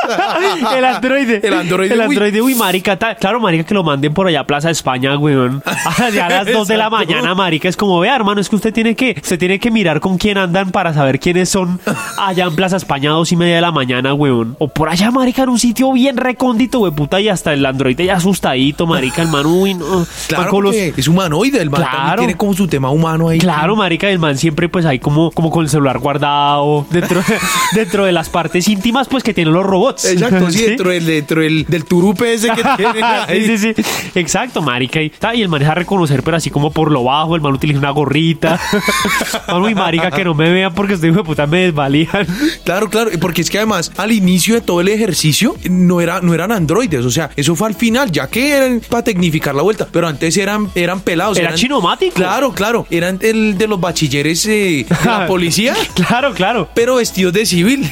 El 0.75 0.85
androide. 0.85 1.39
El 1.43 1.53
androide, 1.53 1.93
El 1.93 1.99
uy. 1.99 2.05
androide, 2.05 2.41
uy, 2.41 2.54
marica. 2.55 2.97
ta- 2.97 3.15
claro, 3.15 3.39
marica, 3.39 3.63
que 3.63 3.73
lo 3.73 3.83
manden 3.83 4.13
por 4.13 4.27
allá 4.27 4.41
a 4.41 4.47
Plaza 4.47 4.69
España, 4.69 5.17
weón. 5.17 5.61
Allá 5.97 6.25
a 6.27 6.29
las 6.29 6.51
2 6.51 6.67
de 6.67 6.77
la 6.77 6.85
Exacto. 6.85 7.05
mañana, 7.13 7.35
marica. 7.35 7.67
Es 7.69 7.77
como, 7.77 7.99
vea, 7.99 8.15
hermano, 8.15 8.41
es 8.41 8.49
que 8.49 8.55
usted 8.55 8.73
tiene 8.73 8.95
que, 8.95 9.15
usted 9.21 9.37
tiene 9.39 9.59
que 9.59 9.71
mirar 9.71 9.99
con 9.99 10.17
quién 10.17 10.37
andan 10.37 10.71
para 10.71 10.93
saber 10.93 11.19
quiénes 11.19 11.49
son 11.49 11.79
allá 12.17 12.45
en 12.45 12.55
Plaza 12.55 12.77
España 12.77 13.09
a 13.11 13.13
dos 13.13 13.31
y 13.31 13.35
media 13.35 13.55
de 13.55 13.61
la 13.61 13.71
mañana, 13.71 14.13
weón. 14.13 14.55
O 14.59 14.67
por 14.67 14.89
allá, 14.89 15.11
marica, 15.11 15.43
en 15.43 15.49
un 15.49 15.59
sitio 15.59 15.91
bien 15.93 16.17
recóndito, 16.17 16.79
we 16.79 16.91
puta, 16.91 17.19
y 17.21 17.29
hasta 17.29 17.53
el 17.53 17.65
androide 17.65 18.05
ya 18.05 18.15
asustadito, 18.15 18.85
marica, 18.87 19.21
el 19.21 19.27
man, 19.29 19.45
uy, 19.45 19.73
no. 19.73 20.05
Claro, 20.27 20.43
Man, 20.43 20.51
con 20.51 20.63
los- 20.63 20.75
porque 20.75 20.93
es 21.01 21.07
humanoide. 21.07 21.61
El 21.61 21.69
man 21.69 21.81
también 21.81 22.01
Claro. 22.03 22.19
tiene 22.19 22.35
como 22.35 22.53
su 22.53 22.67
tema 22.67 22.89
humano 22.89 23.29
ahí. 23.29 23.37
Claro, 23.39 23.75
marica, 23.75 24.09
el 24.09 24.19
man 24.19 24.37
siempre 24.37 24.69
pues 24.69 24.85
ahí 24.85 24.99
como, 24.99 25.31
como 25.31 25.49
con 25.49 25.63
el 25.63 25.69
celular 25.69 25.99
guardado 25.99 26.85
dentro, 26.89 27.21
dentro 27.73 28.05
de 28.05 28.11
las 28.11 28.29
partes 28.29 28.67
íntimas 28.67 29.07
pues 29.07 29.23
que 29.23 29.33
tienen 29.33 29.53
los 29.53 29.65
robots. 29.65 30.05
Exacto, 30.05 30.49
sí, 30.51 30.63
dentro, 30.67 30.89
del, 30.89 31.05
dentro 31.05 31.41
del, 31.41 31.65
del 31.65 31.85
turupe 31.85 32.33
ese 32.33 32.44
ese 32.45 32.55
que 32.55 32.63
tienen 32.77 33.03
ahí. 33.03 33.45
sí, 33.45 33.57
sí, 33.57 33.73
sí. 33.75 33.83
Exacto, 34.15 34.61
marica. 34.61 35.01
Y, 35.01 35.11
y 35.33 35.41
el 35.41 35.49
man 35.49 35.61
es 35.61 35.67
a 35.67 35.75
reconocer, 35.75 36.23
pero 36.23 36.37
así 36.37 36.49
como 36.49 36.71
por 36.71 36.91
lo 36.91 37.03
bajo, 37.03 37.35
el 37.35 37.41
man 37.41 37.53
utiliza 37.53 37.79
una 37.79 37.91
gorrita. 37.91 38.59
Man, 39.47 39.61
muy 39.61 39.75
marica, 39.75 40.11
que 40.11 40.23
no 40.23 40.33
me 40.33 40.51
vean 40.51 40.73
porque 40.73 40.93
estoy 40.93 41.09
hijo 41.09 41.19
de 41.19 41.23
puta 41.23 41.47
me 41.47 41.61
desvalían. 41.61 42.27
Claro, 42.63 42.89
claro, 42.89 43.11
porque 43.19 43.41
es 43.41 43.49
que 43.49 43.57
además 43.57 43.91
al 43.97 44.11
inicio 44.11 44.55
de 44.55 44.61
todo 44.61 44.81
el 44.81 44.87
ejercicio 44.87 45.55
no, 45.69 46.01
era, 46.01 46.21
no 46.21 46.33
eran 46.33 46.51
androides, 46.51 47.05
o 47.05 47.11
sea, 47.11 47.29
eso 47.35 47.55
fue 47.55 47.67
al 47.67 47.75
final, 47.75 48.11
ya 48.11 48.27
que 48.27 48.53
eran 48.53 48.81
para 48.87 49.03
tecnificar 49.03 49.55
la 49.55 49.61
vuelta, 49.61 49.87
pero 49.91 50.07
antes 50.07 50.35
eran, 50.37 50.69
eran 50.75 51.01
pelados. 51.01 51.37
Era 51.37 51.49
eran, 51.49 51.59
chinomático. 51.59 52.15
Claro, 52.15 52.53
claro, 52.53 52.87
eran 52.89 53.19
el 53.21 53.57
de 53.57 53.67
los 53.67 53.79
bachilleres 53.79 54.45
eh, 54.45 54.85
de 54.87 55.05
la 55.05 55.27
policía. 55.27 55.75
Claro, 55.95 56.33
claro. 56.33 56.69
pero 56.73 56.95
vestidos 56.95 57.33
de 57.33 57.45
civil. 57.45 57.89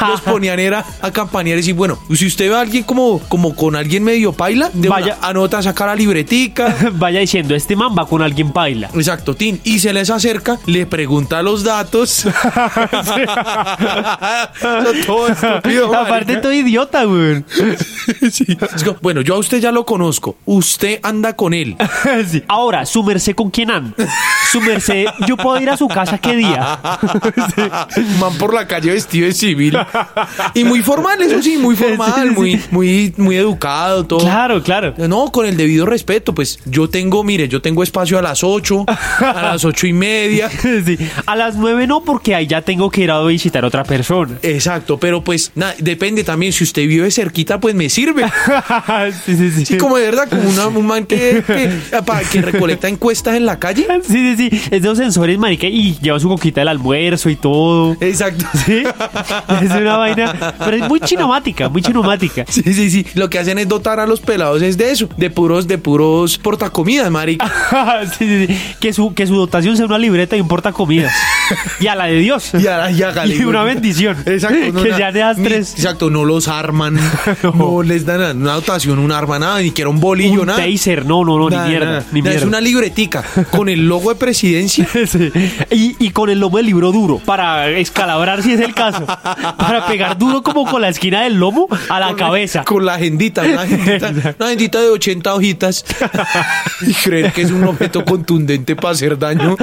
Los 0.00 0.20
ponían 0.22 0.58
era 0.58 0.84
a 1.02 1.10
campanear 1.10 1.58
y 1.58 1.60
decir, 1.60 1.74
bueno, 1.74 1.98
si 2.14 2.26
usted 2.26 2.48
ve 2.48 2.56
a 2.56 2.60
alguien 2.60 2.84
como, 2.84 3.20
como 3.28 3.54
con 3.54 3.69
alguien 3.76 4.04
medio 4.04 4.32
paila, 4.32 4.70
de 4.72 4.88
Vaya. 4.88 5.16
una, 5.18 5.28
anota, 5.28 5.62
saca 5.62 5.86
la 5.86 5.94
libretica. 5.94 6.74
Vaya 6.92 7.20
diciendo, 7.20 7.54
este 7.54 7.76
man 7.76 7.94
va 7.98 8.06
con 8.06 8.22
alguien 8.22 8.52
paila. 8.52 8.90
Exacto, 8.94 9.34
Tin. 9.34 9.60
Y 9.64 9.78
se 9.78 9.92
les 9.92 10.10
acerca, 10.10 10.58
le 10.66 10.86
pregunta 10.86 11.42
los 11.42 11.64
datos. 11.64 12.26
Todo 15.06 15.28
estúpido, 15.28 15.94
Aparte, 15.94 16.36
todo 16.36 16.52
idiota, 16.52 17.04
güey. 17.04 17.44
Sí. 18.30 18.46
Bueno, 19.00 19.20
yo 19.20 19.34
a 19.34 19.38
usted 19.38 19.58
ya 19.58 19.72
lo 19.72 19.84
conozco. 19.84 20.36
Usted 20.44 21.00
anda 21.02 21.34
con 21.34 21.54
él. 21.54 21.76
Sí. 22.30 22.42
Ahora, 22.48 22.86
su 22.86 23.02
merced 23.02 23.34
con 23.34 23.50
quién 23.50 23.70
anda. 23.70 23.94
Su 24.50 24.60
merced, 24.60 25.06
yo 25.26 25.36
puedo 25.36 25.60
ir 25.60 25.70
a 25.70 25.76
su 25.76 25.88
casa 25.88 26.18
qué 26.18 26.36
día. 26.36 26.78
Man 28.18 28.34
por 28.38 28.54
la 28.54 28.66
calle 28.66 28.92
vestido 28.92 29.26
de 29.26 29.32
civil. 29.32 29.78
Y 30.54 30.64
muy 30.64 30.82
formal, 30.82 31.20
eso 31.22 31.42
sí, 31.42 31.56
muy 31.58 31.76
formal, 31.76 32.32
muy, 32.32 32.60
muy, 32.70 33.14
muy 33.16 33.36
educado, 33.36 33.59
todo. 33.60 34.20
Claro, 34.20 34.62
claro. 34.62 34.94
No, 34.96 35.30
con 35.30 35.46
el 35.46 35.56
debido 35.56 35.86
respeto, 35.86 36.34
pues 36.34 36.58
yo 36.64 36.88
tengo, 36.88 37.22
mire, 37.24 37.48
yo 37.48 37.60
tengo 37.62 37.82
espacio 37.82 38.18
a 38.18 38.22
las 38.22 38.42
8, 38.42 38.84
a 38.88 39.42
las 39.42 39.64
ocho 39.64 39.86
y 39.86 39.92
media. 39.92 40.48
Sí. 40.84 40.96
A 41.26 41.36
las 41.36 41.56
nueve 41.56 41.86
no, 41.86 42.02
porque 42.02 42.34
ahí 42.34 42.46
ya 42.46 42.62
tengo 42.62 42.90
que 42.90 43.02
ir 43.02 43.10
a 43.10 43.22
visitar 43.22 43.64
a 43.64 43.66
otra 43.68 43.84
persona. 43.84 44.36
Exacto, 44.42 44.98
pero 44.98 45.22
pues 45.22 45.52
nada, 45.54 45.74
depende 45.78 46.24
también. 46.24 46.52
Si 46.52 46.64
usted 46.64 46.86
vive 46.86 47.10
cerquita, 47.10 47.60
pues 47.60 47.74
me 47.74 47.88
sirve. 47.90 48.24
sí, 49.26 49.36
sí, 49.36 49.50
sí. 49.50 49.64
Sí, 49.66 49.76
como 49.78 49.96
de 49.96 50.04
verdad, 50.06 50.28
como 50.28 50.48
una- 50.48 50.68
un 50.68 50.86
man 50.86 51.04
que, 51.06 51.42
que, 51.46 51.70
para 52.04 52.20
que 52.28 52.40
recolecta 52.40 52.88
encuestas 52.88 53.36
en 53.36 53.46
la 53.46 53.58
calle. 53.58 53.86
Sí, 54.10 54.36
sí, 54.36 54.50
sí. 54.50 54.60
Es 54.70 54.82
de 54.82 54.88
los 54.88 54.98
sensores, 54.98 55.38
marica, 55.38 55.66
y 55.66 55.96
lleva 56.00 56.18
su 56.18 56.28
coquita 56.28 56.60
del 56.62 56.68
almuerzo 56.68 57.28
y 57.30 57.36
todo. 57.36 57.96
Exacto. 58.00 58.44
Sí. 58.66 58.82
Es 59.62 59.70
una 59.70 59.96
vaina. 59.98 60.54
Pero 60.58 60.76
es 60.76 60.88
muy 60.88 61.00
chinomática, 61.00 61.68
muy 61.68 61.82
chinomática. 61.82 62.44
Sí, 62.48 62.62
sí, 62.62 62.90
sí. 62.90 63.06
Lo 63.14 63.28
que 63.30 63.38
hacen 63.50 63.58
es 63.58 63.68
dotar 63.68 63.98
a 64.00 64.06
los 64.06 64.20
pelados 64.20 64.62
es 64.62 64.76
de 64.78 64.90
eso, 64.92 65.08
de 65.16 65.28
puros, 65.30 65.66
de 65.66 65.78
puros 65.78 66.38
portacomidas, 66.38 67.10
marica. 67.10 67.50
sí, 68.18 68.26
sí, 68.26 68.46
sí. 68.46 68.58
Que 68.80 68.92
su, 68.92 69.12
que 69.14 69.26
su 69.26 69.34
dotación 69.34 69.76
sea 69.76 69.86
una 69.86 69.98
libreta 69.98 70.36
y 70.36 70.40
un 70.40 70.48
portacomidas. 70.48 71.12
Y 71.80 71.86
a 71.88 71.94
la 71.94 72.06
de 72.06 72.18
Dios. 72.18 72.52
Y, 72.60 72.66
a, 72.66 72.90
y, 72.90 73.02
hágale, 73.02 73.34
Y 73.40 73.42
una 73.44 73.62
bendición. 73.62 74.16
Exacto. 74.26 74.82
Que 74.82 74.90
ya 74.98 75.10
das 75.12 75.38
ni- 75.38 75.44
tres. 75.44 75.74
Exacto, 75.74 76.10
no 76.10 76.24
los 76.24 76.46
arman. 76.48 76.98
no. 77.42 77.82
les 77.82 78.04
dan 78.06 78.36
una 78.40 78.54
dotación, 78.54 78.98
un 78.98 79.10
arma, 79.12 79.38
nada, 79.38 79.58
ni 79.58 79.66
siquiera 79.66 79.88
un 79.90 79.98
bolillo, 80.00 80.42
Un 80.42 80.46
nada. 80.48 80.64
taser, 80.64 81.04
no, 81.06 81.24
no, 81.24 81.38
no, 81.38 81.48
Nada, 81.50 81.64
ni 81.64 81.70
mierda. 81.70 82.04
Ni 82.12 82.22
mierda. 82.22 82.38
Es 82.38 82.44
una 82.44 82.60
libretica 82.60 83.24
con 83.50 83.68
el 83.68 83.86
logo 83.88 84.10
de 84.10 84.16
presidencia. 84.16 84.86
Y, 85.70 85.96
y 85.98 86.10
con 86.10 86.30
el 86.30 86.38
lomo 86.40 86.58
del 86.58 86.66
libro 86.66 86.92
duro 86.92 87.18
para 87.24 87.68
escalabrar 87.70 88.42
si 88.42 88.52
es 88.52 88.60
el 88.60 88.74
caso. 88.74 89.04
Para 89.06 89.86
pegar 89.86 90.18
duro 90.18 90.42
como 90.42 90.66
con 90.66 90.82
la 90.82 90.88
esquina 90.88 91.22
del 91.22 91.34
lomo 91.34 91.66
a 91.88 91.98
la 92.00 92.08
Con- 92.08 92.16
cabeza. 92.16 92.64
Con 92.64 92.84
la 92.84 92.94
agendita, 92.94 93.39
una 93.42 93.62
agendita 94.46 94.80
de 94.80 94.88
80 94.90 95.34
hojitas. 95.34 95.84
y 96.86 96.92
creer 96.94 97.32
que 97.32 97.42
es 97.42 97.50
un 97.50 97.64
objeto 97.64 98.04
contundente 98.04 98.76
para 98.76 98.92
hacer 98.92 99.18
daño. 99.18 99.56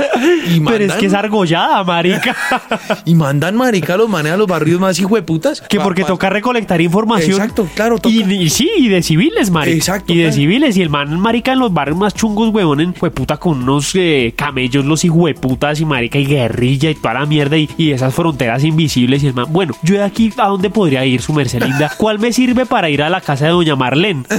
Y 0.48 0.60
mandan, 0.60 0.66
Pero 0.74 0.86
es 0.86 0.94
que 1.00 1.06
es 1.08 1.14
argollada, 1.14 1.84
marica. 1.84 2.36
y 3.06 3.16
mandan 3.16 3.56
marica 3.56 3.94
a 3.96 3.98
los 3.98 4.10
manes 4.10 4.32
a 4.34 4.38
los 4.38 4.48
barrios 4.48 4.80
más 4.80 5.00
hijueputas. 5.00 5.62
Que 5.62 5.80
porque 5.80 6.02
Pa- 6.02 6.08
pa- 6.08 6.14
toca 6.14 6.30
recolectar 6.30 6.82
información. 6.82 7.32
Exacto, 7.40 7.68
claro, 7.76 7.98
toca. 8.00 8.14
Y, 8.14 8.22
y 8.34 8.50
sí, 8.50 8.70
y 8.78 8.88
de 8.88 9.02
civiles, 9.04 9.50
marica. 9.50 9.76
Exacto, 9.78 10.14
Y 10.14 10.18
de 10.18 10.24
claro. 10.24 10.36
civiles. 10.36 10.78
Y 10.78 10.82
el 10.82 10.90
man, 10.90 11.20
marica, 11.20 11.54
en 11.54 11.60
los 11.60 11.74
barrios 11.74 11.98
más 11.98 12.14
chungos, 12.14 12.50
huevón, 12.54 12.80
en 12.82 12.94
hueputa 13.00 13.38
con 13.38 13.64
unos 13.64 13.92
eh, 13.96 14.34
camellos, 14.36 14.86
los 14.86 15.04
hijueputas 15.04 15.80
y 15.82 15.86
marica, 15.86 16.18
y 16.20 16.26
guerrilla 16.26 16.90
y 16.90 16.96
toda 16.96 17.16
la 17.16 17.26
mierda. 17.26 17.58
Y, 17.58 17.70
y 17.78 17.92
esas 17.92 18.14
fronteras 18.14 18.64
invisibles. 18.64 19.24
Y 19.24 19.28
el 19.28 19.34
man, 19.34 19.48
bueno, 19.50 19.74
yo 19.84 19.96
de 19.96 20.04
aquí 20.04 20.32
a 20.38 20.48
dónde 20.48 20.70
podría 20.70 21.06
ir, 21.06 21.22
su 21.22 21.34
merced 21.34 21.62
linda. 21.64 21.92
¿Cuál 21.98 22.20
me 22.20 22.32
sirve 22.32 22.66
para 22.66 22.90
ir 22.90 23.02
a 23.04 23.10
la 23.10 23.22
casa 23.22 23.46
de 23.46 23.52
doña 23.52 23.67
Marlene? 23.76 24.24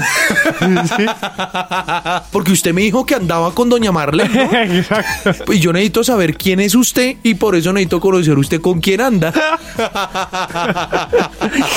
Porque 2.33 2.53
usted 2.53 2.73
me 2.73 2.83
dijo 2.83 3.05
que 3.07 3.15
andaba 3.15 3.53
con 3.55 3.69
doña 3.69 3.93
Marlene. 3.93 4.45
¿no? 4.47 4.53
Exacto. 4.79 5.45
Pues 5.47 5.61
yo 5.61 5.73
necesito 5.73 6.05
saber 6.05 6.37
quién 6.37 6.61
es 6.61 6.75
usted 6.75 7.17
y 7.23 7.35
por 7.35 7.55
eso 7.57 7.73
necesito 7.73 8.01
conocer 8.01 8.37
usted 8.39 8.61
con 8.61 8.81
quién 8.81 9.01
anda. 9.01 9.33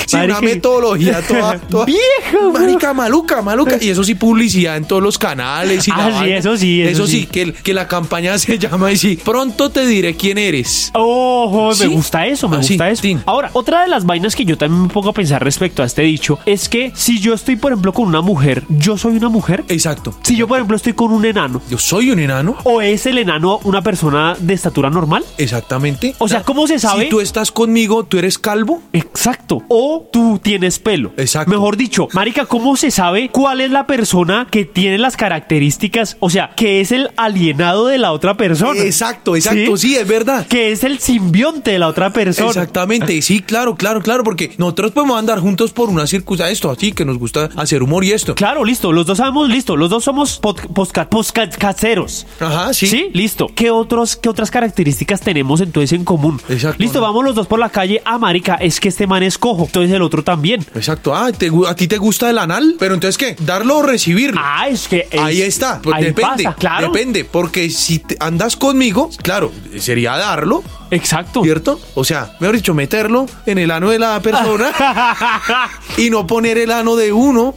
sí, 0.06 0.16
una 0.16 0.28
Marica. 0.36 0.42
metodología 0.42 1.22
toda, 1.22 1.58
toda 1.60 1.86
Vieja, 1.86 2.50
marica, 2.54 2.94
maluca, 2.94 3.42
maluca. 3.42 3.78
Y 3.82 3.90
eso 3.90 4.04
sí, 4.04 4.16
publicidad 4.16 4.78
en 4.78 4.86
todos 4.86 5.02
los 5.02 5.18
canales. 5.18 5.88
Y 5.88 5.92
la 5.92 5.98
Ah, 6.06 6.10
sí, 6.12 6.20
vaina. 6.20 6.38
eso 6.38 6.58
sí, 6.58 6.82
eso 6.82 7.08
sí. 7.08 7.28
sí. 7.34 7.54
que, 7.64 7.74
la 7.74 7.88
campaña 7.88 8.38
se 8.38 8.58
llama 8.60 8.92
y 8.92 8.98
sí, 8.98 9.18
pronto 9.24 9.70
te 9.70 9.86
diré 9.86 10.16
quién 10.16 10.38
eres. 10.38 10.92
Ojo, 10.94 11.74
Sí. 11.74 11.88
me 11.88 11.96
gusta 11.96 12.26
eso, 12.28 12.48
me 12.50 12.58
Ah, 12.58 12.60
gusta 12.60 12.90
eso. 12.90 13.02
Ahora, 13.26 13.50
otra 13.54 13.82
de 13.84 13.88
las 13.88 14.06
vainas 14.06 14.36
que 14.36 14.46
yo 14.46 14.58
también 14.58 14.84
me 14.84 14.90
pongo 14.90 15.10
a 15.10 15.14
pensar 15.14 15.44
respecto 15.44 15.82
a 15.84 15.86
este 15.86 16.02
dicho 16.04 16.38
es 16.46 16.68
que 16.70 16.92
si 16.96 17.20
yo 17.20 17.34
estoy, 17.42 17.56
por 17.56 17.72
ejemplo, 17.72 17.92
con 17.92 18.08
una 18.08 18.22
mujer, 18.22 18.64
¿yo 18.70 18.98
soy 18.98 19.18
una 19.18 19.30
mujer? 19.30 19.64
Exacto. 19.68 20.14
Si 20.24 20.36
yo, 20.36 20.48
por 20.48 20.58
ejemplo, 20.58 20.78
estoy 20.78 20.94
con 20.94 21.12
un 21.12 21.26
enano, 21.26 21.62
Yo 21.70 21.78
soy 21.78 22.12
un 22.12 22.20
enano. 22.20 22.58
¿o 22.64 22.82
es 22.82 23.06
el 23.06 23.18
enano 23.18 23.60
una 23.64 23.82
persona 23.82 24.36
de 24.40 24.54
estatura 24.54 24.90
normal? 24.90 25.24
Exactamente. 25.38 26.16
O 26.20 26.28
sea, 26.28 26.44
¿cómo 26.44 26.68
se 26.68 26.80
sabe? 26.80 27.06
Si 27.06 27.10
tú 27.10 27.20
estás 27.20 27.52
conmigo, 27.52 28.04
tú 28.04 28.18
eres 28.18 28.38
calvo. 28.38 28.82
Exacto. 28.94 29.64
O 29.68 30.08
tú 30.12 30.40
tienes 30.42 30.80
pelo. 30.80 31.12
Exacto. 31.18 31.52
Mejor 31.52 31.78
dicho, 31.78 32.08
Marica, 32.14 32.46
¿cómo 32.46 32.78
se 32.78 32.92
sabe 32.92 33.30
cuál 33.30 33.62
es 33.62 33.72
la 33.72 33.88
persona 33.88 34.48
que 34.50 34.66
tiene 34.66 34.98
las 34.98 35.18
características? 35.18 36.18
O 36.20 36.30
sea, 36.30 36.52
que 36.56 36.82
es 36.82 36.92
el 36.92 37.10
alienado 37.18 37.88
de 37.88 37.98
la 37.98 38.12
otra 38.12 38.38
persona. 38.38 38.80
Exacto, 38.82 39.36
exacto. 39.36 39.78
Sí, 39.78 39.96
es 39.96 40.08
verdad. 40.08 40.46
Que 40.48 40.72
es 40.72 40.84
el 40.84 41.00
simbionte 41.00 41.72
de 41.72 41.80
la 41.80 41.88
otra 41.88 42.14
persona. 42.14 42.50
Exactamente, 42.50 43.22
sí, 43.22 43.42
claro, 43.42 43.76
claro, 43.76 44.02
claro, 44.02 44.24
porque 44.24 44.54
nosotros 44.58 44.92
podemos 44.92 45.18
andar 45.18 45.40
juntos 45.40 45.72
por 45.72 45.90
una 45.90 46.06
circunstancia, 46.08 46.54
esto 46.54 46.70
así, 46.70 46.92
que 46.92 47.06
nos 47.06 47.18
gusta 47.22 47.50
hacer 47.56 47.82
humor 47.84 48.04
y 48.04 48.12
esto. 48.12 48.36
Claro, 48.36 48.66
listo. 48.66 48.92
Los 48.92 49.06
dos 49.06 49.18
sabemos, 49.20 49.48
listo. 49.50 49.78
Los 49.78 49.90
dos 49.90 50.04
somos 50.04 50.40
poscacaseros. 50.42 52.26
Ajá, 52.40 52.74
sí. 52.74 52.88
Sí, 52.88 53.10
listo. 53.14 53.48
¿Qué, 53.56 53.72
otros, 53.72 54.16
¿Qué 54.16 54.28
otras 54.30 54.52
características 54.52 55.22
tenemos 55.22 55.62
entonces 55.62 55.94
en 55.94 56.04
común? 56.04 56.42
Exacto. 56.50 56.82
Listo, 56.82 57.00
vamos 57.02 57.24
los 57.24 57.36
dos 57.36 57.48
por 57.48 57.60
la 57.60 57.70
calle. 57.70 58.02
Ah, 58.06 58.18
marica, 58.18 58.56
es 58.56 58.80
que 58.80 58.90
este 58.90 59.08
man 59.08 59.24
es 59.24 59.38
cojo. 59.38 59.66
Entonces 59.66 59.92
el 59.94 60.02
otro 60.02 60.24
también. 60.24 60.66
Exacto. 60.76 61.16
Ah, 61.16 61.32
¿te 61.32 61.52
¿a 61.68 61.76
ti 61.76 61.88
te 61.88 61.98
gusta 61.98 62.30
el 62.30 62.38
anal? 62.38 62.76
Pero 62.80 62.96
entonces, 62.96 63.18
¿qué? 63.18 63.36
¿Darlo 63.44 63.78
o 63.78 63.82
recibirlo? 63.84 64.42
Ah, 64.44 64.68
es 64.68 64.88
que... 64.88 65.08
es- 65.10 65.20
Ahí 65.20 65.42
está. 65.42 65.80
Pues 65.82 65.96
ahí 65.96 66.06
depende. 66.06 66.44
pasa, 66.44 66.56
claro. 66.56 66.88
Depende. 66.92 67.24
Porque 67.26 67.70
si 67.70 68.00
te- 68.00 68.18
andas 68.20 68.56
conmigo, 68.56 69.10
claro, 69.22 69.52
sería 69.80 70.18
darlo, 70.18 70.64
Exacto. 70.92 71.44
¿cierto? 71.44 71.80
O 71.96 72.04
sea, 72.04 72.34
mejor 72.40 72.56
dicho, 72.56 72.74
meterlo 72.74 73.26
en 73.46 73.58
el 73.58 73.72
ano 73.72 73.90
de 73.90 74.00
la 74.00 74.20
persona 74.22 74.72
y 75.98 76.10
no 76.10 76.28
poner 76.28 76.58
el 76.58 76.72
ano 76.72 76.96
de 76.96 77.12
uno. 77.14 77.56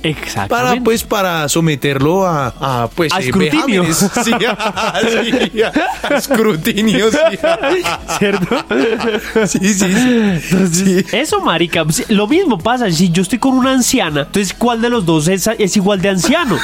Para, 0.49 0.77
pues, 0.83 1.03
para 1.05 1.49
someterlo 1.49 2.27
a, 2.27 2.55
a, 2.61 2.89
pues, 2.95 3.13
A 3.13 3.21
escrutinio. 3.21 3.85
Sí, 4.25 4.33
a- 4.47 5.01
sí, 5.01 5.63
a 5.63 6.15
escrutinio, 6.17 7.11
sí. 7.11 7.19
¿Cierto? 8.19 8.57
Sí, 9.47 9.59
sí, 9.75 10.41
sí. 10.41 10.67
Sí. 10.73 11.05
Eso, 11.13 11.41
marica. 11.41 11.85
Lo 12.09 12.27
mismo 12.27 12.59
pasa. 12.59 12.91
Si 12.91 13.11
yo 13.11 13.23
estoy 13.23 13.39
con 13.39 13.55
una 13.55 13.73
anciana, 13.73 14.23
entonces, 14.23 14.55
¿cuál 14.57 14.81
de 14.81 14.91
los 14.91 15.05
dos 15.05 15.29
es, 15.29 15.47
es 15.59 15.77
igual 15.77 16.01
de 16.01 16.11
anciano? 16.11 16.57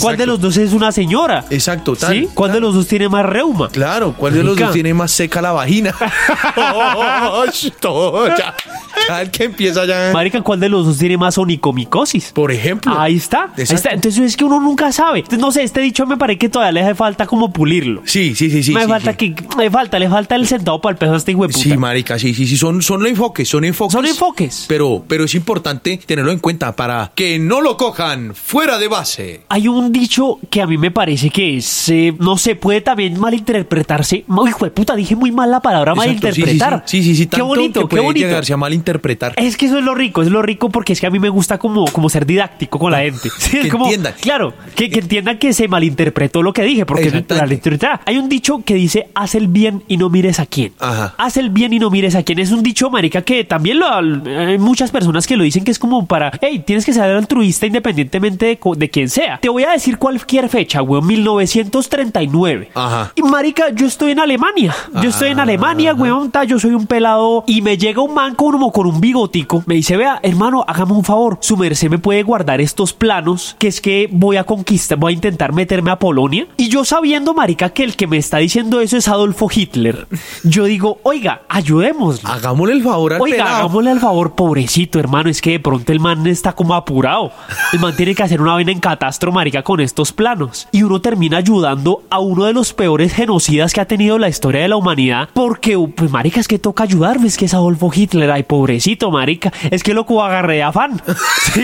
¿Cuál 0.00 0.16
de 0.16 0.26
los 0.26 0.40
dos 0.40 0.56
es 0.56 0.72
una 0.72 0.92
señora? 0.92 1.44
Exacto, 1.50 1.96
tal, 1.96 2.12
¿Sí? 2.12 2.28
¿Cuál 2.34 2.52
de 2.52 2.60
los 2.60 2.74
dos 2.74 2.86
tiene 2.86 3.08
más 3.08 3.24
reuma? 3.24 3.68
Claro, 3.70 4.14
¿cuál 4.16 4.34
de 4.34 4.42
los 4.42 4.56
dos 4.58 4.72
tiene 4.72 4.94
más 4.94 5.10
seca 5.10 5.40
la 5.42 5.52
vagina? 5.52 5.94
Oh, 6.56 7.44
todo, 7.80 8.28
ya, 8.28 8.54
ya 9.08 9.22
el 9.22 9.30
que 9.30 9.44
empieza 9.44 9.84
ya. 9.86 10.10
Marica, 10.12 10.40
¿cuál 10.42 10.60
de 10.60 10.68
los 10.68 10.86
dos 10.86 10.98
tiene 10.98 11.16
más 11.16 11.38
onicomicosis? 11.38 12.32
Por 12.32 12.52
ejemplo. 12.52 12.98
Ahí 12.98 13.16
está, 13.16 13.52
ahí 13.56 13.64
está. 13.64 13.90
Entonces 13.90 14.22
es 14.22 14.36
que 14.36 14.44
uno 14.44 14.60
nunca 14.60 14.92
sabe. 14.92 15.20
Entonces, 15.20 15.38
no 15.38 15.50
sé, 15.52 15.62
este 15.62 15.80
dicho 15.80 16.06
me 16.06 16.16
parece 16.16 16.38
que 16.38 16.48
todavía 16.48 16.72
le 16.72 16.82
hace 16.82 16.94
falta 16.94 17.26
como 17.26 17.52
pulirlo. 17.52 18.02
Sí, 18.04 18.34
sí, 18.34 18.50
sí, 18.50 18.62
sí. 18.62 18.72
me 18.72 18.82
sí, 18.82 18.88
falta 18.88 19.12
sí. 19.12 19.34
que, 19.34 19.56
me 19.56 19.70
falta, 19.70 19.98
le 19.98 20.08
falta 20.08 20.34
el 20.36 20.46
centavo 20.46 20.80
para 20.80 20.92
el 20.92 20.98
peso 20.98 21.14
a 21.14 21.16
este 21.16 21.32
hijo 21.32 21.42
de 21.42 21.48
puta. 21.48 21.62
Sí, 21.62 21.76
marica, 21.76 22.18
sí, 22.18 22.34
sí, 22.34 22.46
sí, 22.46 22.56
son, 22.56 22.82
son 22.82 23.06
enfoques, 23.06 23.48
son 23.48 23.64
enfoques. 23.64 23.92
Son 23.92 24.06
enfoques. 24.06 24.64
Pero, 24.68 25.04
pero 25.06 25.24
es 25.24 25.34
importante 25.34 25.98
tenerlo 26.04 26.32
en 26.32 26.38
cuenta 26.38 26.74
para 26.74 27.12
que 27.14 27.38
no 27.38 27.60
lo 27.60 27.76
cojan 27.76 28.34
fuera 28.34 28.78
de 28.78 28.88
base. 28.88 29.42
Hay 29.48 29.68
un 29.68 29.92
dicho 29.92 30.38
que 30.50 30.62
a 30.62 30.66
mí 30.66 30.78
me 30.78 30.90
parece 30.90 31.30
que 31.30 31.56
es, 31.56 31.88
eh, 31.88 32.14
no 32.18 32.36
sé, 32.36 32.56
puede 32.56 32.80
también 32.80 33.18
malinterpretarse. 33.18 34.24
Hijo 34.48 34.64
de 34.64 34.70
puta, 34.70 34.94
dije 34.94 35.14
muy 35.14 35.30
mal 35.30 35.50
la 35.50 35.60
palabra 35.60 35.94
malinterpretar. 36.08 36.82
Sí, 36.86 37.02
sí, 37.02 37.10
sí, 37.10 37.14
sí, 37.16 37.26
qué 37.26 37.30
tanto 37.38 37.46
bonito, 37.46 37.80
que 37.80 37.86
qué 37.88 37.90
puede 37.96 38.02
bonito. 38.04 38.26
llegarse 38.26 38.52
a 38.52 38.56
malinterpretar. 38.56 39.34
Es 39.36 39.56
que 39.56 39.66
eso 39.66 39.78
es 39.78 39.84
lo 39.84 39.94
rico, 39.94 40.22
es 40.22 40.28
lo 40.28 40.42
rico 40.42 40.70
porque 40.70 40.92
es 40.92 41.00
que 41.00 41.06
a 41.06 41.10
mí 41.10 41.18
me 41.18 41.28
gusta 41.28 41.58
como, 41.58 41.84
como 41.86 42.08
ser 42.08 42.26
didáctico 42.26 42.78
con 42.78 42.92
la 42.92 42.98
gente. 43.00 43.28
Sí, 43.38 43.56
es 43.58 43.64
Que 43.64 43.68
como, 43.70 43.84
entiendan. 43.86 44.14
Claro, 44.20 44.52
que, 44.74 44.90
que 44.90 44.98
entiendan 45.00 45.38
que 45.38 45.52
se 45.52 45.68
malinterpretó 45.68 46.42
lo 46.42 46.52
que 46.52 46.62
dije, 46.62 46.84
porque 46.84 47.10
la. 47.28 48.00
Hay 48.04 48.18
un 48.18 48.28
dicho 48.28 48.62
que 48.64 48.74
dice, 48.74 49.08
haz 49.14 49.34
el 49.34 49.48
bien 49.48 49.82
y 49.88 49.96
no 49.96 50.10
mires 50.10 50.40
a 50.40 50.46
quién. 50.46 50.72
Ajá. 50.78 51.14
Haz 51.18 51.36
el 51.36 51.50
bien 51.50 51.72
y 51.72 51.78
no 51.78 51.90
mires 51.90 52.14
a 52.14 52.22
quién. 52.22 52.38
Es 52.38 52.50
un 52.50 52.62
dicho, 52.62 52.90
marica, 52.90 53.22
que 53.22 53.44
también 53.44 53.78
lo, 53.78 53.86
hay 53.88 54.58
muchas 54.58 54.90
personas 54.90 55.26
que 55.26 55.36
lo 55.36 55.44
dicen 55.44 55.64
que 55.64 55.70
es 55.70 55.78
como 55.78 56.06
para, 56.06 56.32
hey, 56.40 56.62
tienes 56.66 56.84
que 56.84 56.92
ser 56.92 57.04
altruista 57.04 57.66
independientemente 57.66 58.46
de, 58.46 58.58
de 58.76 58.90
quién 58.90 59.08
sea. 59.08 59.38
Te 59.40 59.48
voy 59.48 59.64
a 59.64 59.70
decir 59.70 59.98
cualquier 59.98 60.48
fecha, 60.48 60.82
weón, 60.82 61.06
1939. 61.06 62.70
Ajá. 62.74 63.12
Y 63.14 63.22
marica, 63.22 63.70
yo 63.70 63.86
estoy 63.86 64.12
en 64.12 64.20
Alemania. 64.20 64.74
Yo 65.02 65.10
estoy 65.10 65.30
en 65.30 65.40
Alemania, 65.40 65.92
weón, 65.98 66.30
ta, 66.30 66.44
yo 66.44 66.58
soy 66.58 66.72
un 66.74 66.86
pelado 66.86 67.44
y 67.46 67.62
me 67.62 67.76
llega 67.76 68.02
un 68.02 68.14
man 68.14 68.34
como 68.34 68.72
con 68.72 68.86
un 68.86 69.00
bigotico. 69.00 69.62
Me 69.66 69.74
dice, 69.74 69.96
vea, 69.96 70.20
hermano, 70.22 70.64
hágame 70.66 70.92
un 70.92 71.04
favor. 71.04 71.38
Su 71.40 71.56
merced 71.56 71.90
me 71.90 71.98
puede 71.98 72.22
guardar 72.22 72.60
estos 72.60 72.92
planos, 72.92 73.56
que 73.58 73.68
es 73.68 73.80
que 73.80 74.08
voy 74.10 74.36
a 74.36 74.44
conquistar, 74.44 74.98
voy 74.98 75.12
a 75.12 75.14
intentar 75.16 75.52
meterme 75.52 75.90
a 75.90 75.98
Polonia. 75.98 76.46
Y 76.56 76.68
yo 76.68 76.84
sabiendo, 76.84 77.34
marica, 77.34 77.70
que 77.70 77.84
el 77.84 77.96
que 77.96 78.06
me 78.06 78.16
está 78.18 78.38
diciendo 78.38 78.80
eso 78.80 78.96
es 78.96 79.08
Adolfo 79.08 79.48
Hitler. 79.54 80.06
Yo 80.44 80.64
digo, 80.64 80.98
oiga, 81.02 81.42
ayudémoslo. 81.48 82.28
Hagámosle 82.28 82.74
el 82.74 82.82
favor 82.82 83.14
al 83.14 83.20
Oiga, 83.20 83.36
pelado. 83.36 83.56
hagámosle 83.56 83.90
al 83.90 84.00
favor, 84.00 84.34
pobrecito, 84.34 84.98
hermano. 84.98 85.28
Es 85.30 85.40
que 85.40 85.50
de 85.52 85.60
pronto 85.60 85.92
el 85.92 86.00
man 86.00 86.26
está 86.26 86.52
como 86.52 86.74
apurado. 86.74 87.32
El 87.72 87.80
man 87.80 87.94
tiene 87.96 88.14
que 88.14 88.22
hacer 88.22 88.40
una 88.40 88.52
vaina 88.54 88.72
en 88.72 88.80
catastro, 88.80 89.32
marica, 89.32 89.62
con 89.62 89.80
estos 89.80 90.12
planos. 90.12 90.68
Y 90.72 90.82
uno 90.82 91.00
termina 91.00 91.38
ayudando 91.38 92.02
a 92.10 92.18
uno 92.20 92.44
de 92.44 92.52
los 92.52 92.72
peores 92.72 93.12
genocidas 93.12 93.72
que 93.72 93.80
ha 93.80 93.84
tenido 93.86 94.18
la 94.18 94.28
historia 94.28 94.62
de 94.62 94.68
la 94.68 94.76
humanidad. 94.76 95.28
Porque, 95.32 95.76
pues, 95.86 96.10
marica, 96.10 96.40
es 96.40 96.48
que 96.48 96.58
toca 96.58 96.82
ayudarme. 96.84 97.28
Es 97.28 97.36
que 97.36 97.44
es 97.44 97.54
Adolfo 97.54 97.90
Hitler. 97.94 98.30
Ay, 98.30 98.42
pobrecito, 98.42 99.10
marica. 99.10 99.52
Es 99.70 99.82
que 99.82 99.94
lo 99.94 100.04
que 100.04 100.18
agarré 100.18 100.62
afán. 100.62 101.00
¿Sí? 101.52 101.62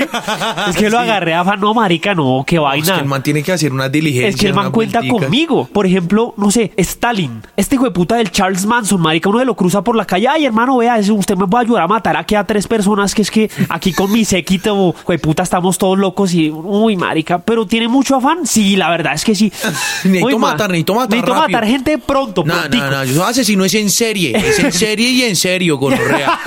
Es 0.68 0.76
que 0.76 0.90
lo 0.90 0.98
Sí. 1.02 1.02
agarré 1.02 1.34
afán. 1.34 1.58
No, 1.60 1.74
marica, 1.74 2.14
no, 2.14 2.44
qué 2.46 2.56
Es 2.56 2.62
vaina. 2.62 2.94
que 2.94 3.00
el 3.00 3.06
man 3.06 3.22
tiene 3.22 3.42
que 3.42 3.52
hacer 3.52 3.72
una 3.72 3.88
diligencia. 3.88 4.28
Es 4.28 4.36
que 4.36 4.46
el 4.46 4.54
man 4.54 4.70
cuenta 4.70 5.00
conmigo. 5.08 5.66
Por 5.72 5.86
ejemplo, 5.86 6.34
no 6.36 6.50
sé, 6.50 6.72
Stalin. 6.76 7.42
Este 7.56 7.74
hijo 7.74 7.84
de 7.84 7.90
puta 7.90 8.16
del 8.16 8.30
Charles 8.30 8.64
Manson, 8.66 9.00
marica, 9.00 9.28
uno 9.28 9.38
de 9.40 9.44
lo 9.44 9.54
cruza 9.56 9.82
por 9.82 9.96
la 9.96 10.04
calle. 10.04 10.28
Ay, 10.28 10.44
hermano, 10.46 10.76
vea, 10.76 10.98
usted 11.10 11.36
me 11.36 11.46
puede 11.46 11.64
ayudar 11.64 11.82
a 11.82 11.88
matar 11.88 12.16
aquí 12.16 12.34
a 12.34 12.44
tres 12.44 12.66
personas 12.68 13.14
que 13.14 13.22
es 13.22 13.30
que 13.30 13.50
aquí 13.68 13.92
con 13.92 14.12
mi 14.12 14.24
séquito, 14.24 14.94
hijo 15.00 15.12
de 15.12 15.18
puta, 15.18 15.42
estamos 15.42 15.78
todos 15.78 15.98
locos 15.98 16.32
y, 16.34 16.50
uy, 16.50 16.96
marica, 16.96 17.38
pero 17.38 17.66
tiene 17.66 17.88
mucho 17.88 18.16
afán. 18.16 18.46
Sí, 18.46 18.76
la 18.76 18.90
verdad 18.90 19.14
es 19.14 19.24
que 19.24 19.34
sí. 19.34 19.52
Necesito 20.04 20.26
Uy, 20.26 20.34
ma- 20.36 20.50
matar, 20.52 20.70
necesito 20.70 20.94
matar 20.94 21.10
Necesito 21.10 21.34
rápido. 21.34 21.58
matar 21.58 21.68
gente 21.68 21.98
pronto, 21.98 22.44
No, 22.44 22.54
no, 22.68 22.90
no, 22.90 23.04
yo 23.04 23.24
asesino 23.24 23.64
es 23.64 23.74
en 23.74 23.90
serie, 24.04 24.36
es 24.36 24.58
en 24.58 24.72
serie 24.72 25.08
y 25.08 25.22
en 25.22 25.34
serio, 25.36 25.78
gonorrea. 25.78 26.38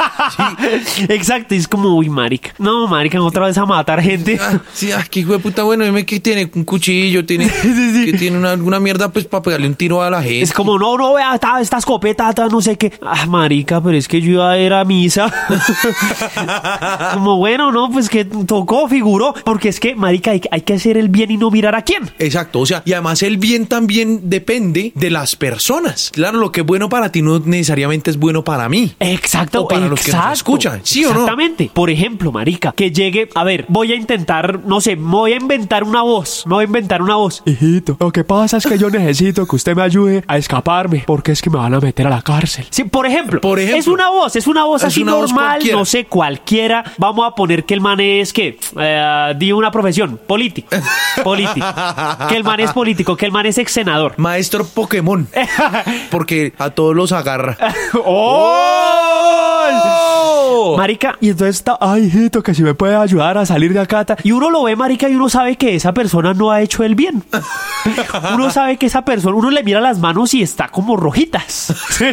Sí. 0.85 1.05
Exacto, 1.09 1.55
es 1.55 1.67
como, 1.67 1.95
uy, 1.95 2.07
marica. 2.09 2.53
No, 2.59 2.87
marica, 2.87 3.19
otra 3.21 3.47
vez 3.47 3.57
a 3.57 3.65
matar 3.65 4.01
gente. 4.01 4.37
Ah, 4.39 4.59
sí, 4.73 4.91
ah, 4.91 5.03
qué 5.09 5.21
hijo 5.21 5.33
de 5.33 5.39
puta, 5.39 5.63
bueno, 5.63 5.83
dime 5.83 6.05
que 6.05 6.19
tiene 6.19 6.49
un 6.53 6.63
cuchillo, 6.63 7.25
tiene, 7.25 7.47
que 8.05 8.13
tiene 8.13 8.37
una, 8.37 8.51
alguna 8.51 8.79
mierda 8.79 9.09
pues 9.09 9.25
para 9.25 9.41
pegarle 9.41 9.67
un 9.67 9.73
tiro 9.73 10.03
a 10.03 10.09
la 10.09 10.21
gente. 10.21 10.41
Es 10.41 10.53
como, 10.53 10.77
no, 10.77 10.97
no, 10.97 11.13
vea, 11.13 11.33
esta, 11.33 11.59
esta 11.59 11.77
escopeta, 11.77 12.31
ta, 12.33 12.47
no 12.47 12.61
sé 12.61 12.77
qué. 12.77 12.93
Ah, 13.01 13.25
marica, 13.25 13.81
pero 13.81 13.97
es 13.97 14.07
que 14.07 14.21
yo 14.21 14.33
iba 14.33 14.51
a 14.51 14.57
ir 14.59 14.73
a 14.73 14.85
misa. 14.85 15.33
como, 17.13 17.37
bueno, 17.37 17.71
no, 17.71 17.89
pues 17.89 18.07
que 18.09 18.25
tocó, 18.25 18.87
figuró. 18.87 19.33
Porque 19.43 19.69
es 19.69 19.79
que, 19.79 19.95
marica, 19.95 20.31
hay, 20.31 20.41
hay 20.51 20.61
que 20.61 20.73
hacer 20.73 20.97
el 20.97 21.09
bien 21.09 21.31
y 21.31 21.37
no 21.37 21.49
mirar 21.49 21.73
a 21.73 21.81
quién. 21.81 22.11
Exacto, 22.19 22.59
o 22.59 22.65
sea, 22.67 22.83
y 22.85 22.93
además 22.93 23.23
el 23.23 23.37
bien 23.37 23.65
también 23.65 24.29
depende 24.29 24.91
de 24.93 25.09
las 25.09 25.35
personas. 25.35 26.11
Claro, 26.13 26.37
lo 26.37 26.51
que 26.51 26.61
es 26.61 26.67
bueno 26.67 26.89
para 26.89 27.11
ti 27.11 27.23
no 27.23 27.39
necesariamente 27.47 28.09
es 28.11 28.17
bueno 28.17 28.43
para 28.43 28.69
mí. 28.69 28.93
Exacto, 28.99 29.63
O 29.63 29.67
para 29.67 29.87
los 29.87 30.01
que 30.01 30.11
nos 30.11 30.33
escuchan, 30.33 30.81
¿sí 30.83 31.05
o 31.05 31.09
no? 31.09 31.21
Exactamente. 31.21 31.71
Por 31.73 31.89
ejemplo, 31.89 32.31
marica, 32.31 32.71
que 32.71 32.91
llegue, 32.91 33.29
a 33.35 33.43
ver, 33.43 33.65
voy 33.67 33.91
a 33.91 33.95
intentar, 33.95 34.61
no 34.65 34.81
sé, 34.81 34.95
me 34.95 35.11
voy 35.11 35.33
a 35.33 35.37
inventar 35.37 35.83
una 35.83 36.01
voz, 36.01 36.43
me 36.45 36.55
voy 36.55 36.63
a 36.63 36.67
inventar 36.67 37.01
una 37.01 37.15
voz. 37.15 37.43
Hijito, 37.45 37.97
lo 37.99 38.11
que 38.11 38.23
pasa 38.23 38.57
es 38.57 38.65
que 38.67 38.77
yo 38.77 38.89
necesito 38.89 39.45
que 39.47 39.55
usted 39.55 39.75
me 39.75 39.81
ayude 39.81 40.23
a 40.27 40.37
escaparme, 40.37 41.03
porque 41.05 41.31
es 41.31 41.41
que 41.41 41.49
me 41.49 41.57
van 41.57 41.73
a 41.73 41.79
meter 41.79 42.07
a 42.07 42.09
la 42.09 42.21
cárcel. 42.21 42.65
Sí, 42.69 42.83
por 42.83 43.05
ejemplo, 43.05 43.41
Por 43.41 43.59
ejemplo. 43.59 43.79
es 43.79 43.87
una 43.87 44.09
voz, 44.09 44.35
es 44.35 44.47
una 44.47 44.65
voz 44.65 44.81
Es 44.81 44.87
así 44.87 45.03
una 45.03 45.13
normal, 45.13 45.61
no 45.71 45.85
sé, 45.85 46.05
cualquiera. 46.05 46.83
Vamos 46.97 47.27
a 47.27 47.35
poner 47.35 47.65
que 47.65 47.73
el 47.73 47.81
man 47.81 47.99
es 47.99 48.33
que, 48.33 48.59
eh, 48.79 49.33
di 49.37 49.51
una 49.51 49.71
profesión, 49.71 50.19
político, 50.25 50.69
político. 51.23 51.65
que 52.29 52.35
el 52.35 52.43
man 52.43 52.59
es 52.59 52.71
político, 52.71 53.15
que 53.15 53.25
el 53.25 53.31
man 53.31 53.45
es 53.45 53.57
ex 53.57 53.71
senador. 53.71 54.13
Maestro 54.17 54.65
Pokémon, 54.65 55.27
porque 56.11 56.53
a 56.57 56.69
todos 56.71 56.95
los 56.95 57.11
agarra. 57.11 57.36
¡Oh! 57.93 59.27
Marica, 60.77 61.17
Y 61.21 61.29
entonces 61.29 61.57
está, 61.57 61.77
ay, 61.79 62.05
hijito, 62.05 62.43
que 62.43 62.53
si 62.53 62.63
me 62.63 62.73
puede 62.73 62.95
ayudar 62.95 63.37
a 63.37 63.45
salir 63.45 63.73
de 63.73 63.79
acá. 63.79 64.05
ta-". 64.05 64.17
y 64.23 64.31
uno 64.31 64.49
lo 64.49 64.63
ve, 64.63 64.75
marica, 64.75 65.09
y 65.09 65.15
uno 65.15 65.29
sabe 65.29 65.55
que 65.55 65.75
esa 65.75 65.93
persona 65.93 66.33
no 66.33 66.51
ha 66.51 66.61
hecho 66.61 66.83
el 66.83 66.95
bien. 66.95 67.23
Uno 68.33 68.49
sabe 68.51 68.77
que 68.77 68.87
esa 68.87 69.05
persona, 69.05 69.35
uno 69.35 69.49
le 69.49 69.63
mira 69.63 69.79
las 69.79 69.99
manos 69.99 70.33
y 70.33 70.41
está 70.41 70.67
como 70.67 70.97
rojitas. 70.97 71.73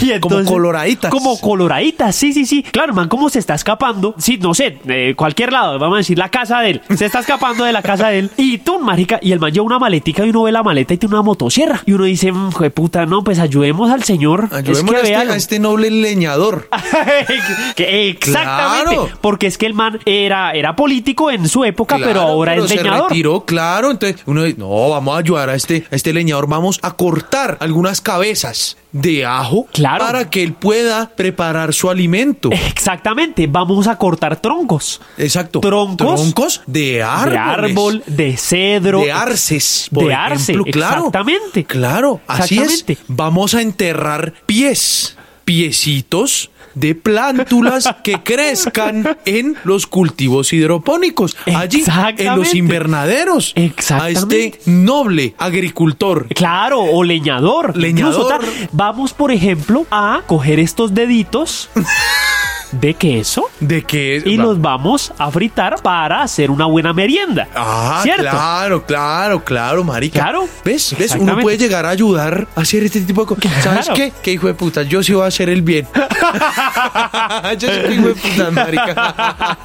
Y 0.00 0.18
Como 0.20 0.44
coloraditas. 0.44 1.10
Como 1.10 1.38
coloraditas, 1.38 2.14
sí, 2.16 2.32
sí, 2.32 2.46
sí. 2.46 2.62
Claro, 2.62 2.90
el 2.90 2.94
man, 2.94 3.08
como 3.08 3.28
se 3.30 3.38
está 3.38 3.54
escapando, 3.54 4.14
sí, 4.18 4.38
no 4.38 4.54
sé, 4.54 4.78
de 4.84 5.14
cualquier 5.16 5.52
lado, 5.52 5.78
vamos 5.78 5.96
a 5.96 5.98
decir 5.98 6.18
la 6.18 6.28
casa 6.28 6.60
de 6.60 6.70
él. 6.70 6.82
Se 6.96 7.06
está 7.06 7.20
escapando 7.20 7.64
de 7.64 7.72
la 7.72 7.82
casa 7.82 8.08
de 8.08 8.18
él. 8.20 8.30
Y 8.36 8.58
tú, 8.58 8.78
marica, 8.80 9.18
y 9.22 9.32
el 9.32 9.40
man 9.40 9.52
lleva 9.52 9.66
una 9.66 9.78
maletica 9.78 10.24
y 10.24 10.30
uno 10.30 10.42
ve 10.44 10.52
la 10.52 10.62
maleta 10.62 10.94
y 10.94 10.98
tiene 10.98 11.14
una 11.14 11.22
motosierra. 11.22 11.82
Y 11.86 11.92
uno 11.92 12.04
dice, 12.04 12.32
"Mm, 12.32 12.52
"Jue 12.52 12.70
puta, 12.70 13.06
no, 13.06 13.22
pues 13.22 13.38
ayudemos 13.38 13.90
al 13.90 14.02
señor. 14.04 14.48
Es 14.50 14.58
Ayudemos 14.58 14.90
que 14.92 14.96
a, 14.96 15.00
este, 15.00 15.10
véalo". 15.10 15.32
a 15.32 15.36
este 15.36 15.58
noble 15.58 15.90
leñador. 15.90 16.33
Que 17.76 18.08
Exactamente. 18.10 18.94
Claro. 18.94 19.08
Porque 19.20 19.46
es 19.46 19.58
que 19.58 19.66
el 19.66 19.74
man 19.74 19.98
era, 20.04 20.52
era 20.52 20.76
político 20.76 21.30
en 21.30 21.48
su 21.48 21.64
época, 21.64 21.96
pero 21.96 22.12
Claro, 22.12 22.20
ahora 22.28 22.52
pero 22.52 22.64
es 22.64 22.70
se 22.70 22.76
leñador. 22.76 23.08
retiró, 23.10 23.44
claro. 23.44 23.90
Entonces 23.90 24.20
uno 24.26 24.42
dice, 24.44 24.58
no, 24.58 24.88
vamos 24.90 25.14
a 25.14 25.18
ayudar 25.18 25.50
a 25.50 25.54
este, 25.54 25.86
a 25.90 25.94
este 25.96 26.12
leñador, 26.12 26.48
vamos 26.48 26.78
a 26.82 26.92
cortar 26.92 27.56
algunas 27.60 28.00
cabezas 28.00 28.76
de 28.92 29.24
ajo 29.26 29.66
Claro. 29.72 30.04
para 30.04 30.30
que 30.30 30.42
él 30.42 30.52
pueda 30.52 31.10
preparar 31.16 31.74
su 31.74 31.90
alimento. 31.90 32.50
Exactamente. 32.52 33.46
Vamos 33.48 33.88
a 33.88 33.96
cortar 33.96 34.36
troncos. 34.36 35.00
Exacto. 35.18 35.60
Troncos. 35.60 35.96
Troncos 36.22 36.62
de 36.66 37.02
árboles. 37.02 37.32
De 37.32 37.38
árbol, 37.38 38.02
de 38.06 38.36
cedro. 38.36 39.00
De 39.00 39.10
arces, 39.10 39.88
por 39.92 40.06
De 40.06 40.14
arce, 40.14 40.52
ejemplo. 40.52 40.72
Claro. 40.72 40.96
exactamente. 40.98 41.64
Claro, 41.64 42.20
así 42.28 42.58
es. 42.58 42.62
Exactamente. 42.72 42.98
Vamos 43.08 43.54
a 43.54 43.62
enterrar 43.62 44.32
pies, 44.46 45.16
piecitos 45.44 46.50
de 46.74 46.94
plántulas 46.94 47.88
que 48.02 48.20
crezcan 48.24 49.16
en 49.24 49.56
los 49.64 49.86
cultivos 49.86 50.52
hidropónicos, 50.52 51.36
allí 51.46 51.84
en 52.18 52.36
los 52.36 52.54
invernaderos. 52.54 53.52
Exactamente. 53.54 54.18
A 54.18 54.46
este 54.46 54.70
noble 54.70 55.34
agricultor. 55.38 56.28
Claro, 56.28 56.82
o 56.82 57.04
leñador. 57.04 57.76
Leñador. 57.76 58.42
Incluso, 58.42 58.68
vamos, 58.72 59.12
por 59.12 59.30
ejemplo, 59.30 59.86
a 59.90 60.22
coger 60.26 60.58
estos 60.58 60.94
deditos 60.94 61.70
de 62.80 62.94
queso 62.94 63.50
De 63.60 63.82
que 63.82 64.22
y 64.24 64.36
los 64.36 64.60
vamos 64.60 65.12
a 65.18 65.30
fritar 65.30 65.76
para 65.82 66.22
hacer 66.22 66.50
una 66.50 66.66
buena 66.66 66.92
merienda. 66.92 67.48
Ah, 67.54 68.00
¿Cierto? 68.02 68.22
claro, 68.22 68.84
claro, 68.84 69.44
claro, 69.44 69.84
marica. 69.84 70.20
Claro. 70.20 70.48
¿Ves? 70.64 70.94
¿Ves? 70.98 71.14
Uno 71.18 71.38
puede 71.38 71.56
llegar 71.56 71.86
a 71.86 71.90
ayudar 71.90 72.48
a 72.54 72.60
hacer 72.60 72.84
este 72.84 73.00
tipo 73.00 73.22
de 73.22 73.28
cosas. 73.28 73.62
¿Sabes 73.62 73.88
qué? 73.94 74.12
Que 74.22 74.32
hijo 74.32 74.46
de 74.46 74.54
puta, 74.54 74.82
yo 74.82 75.02
sí 75.02 75.12
voy 75.12 75.24
a 75.24 75.28
hacer 75.28 75.48
el 75.48 75.62
bien. 75.62 75.86
yo 77.58 77.68
soy 77.68 77.94
hijo 77.94 78.08
de 78.08 78.14
puta, 78.14 78.50
marica. 78.50 79.58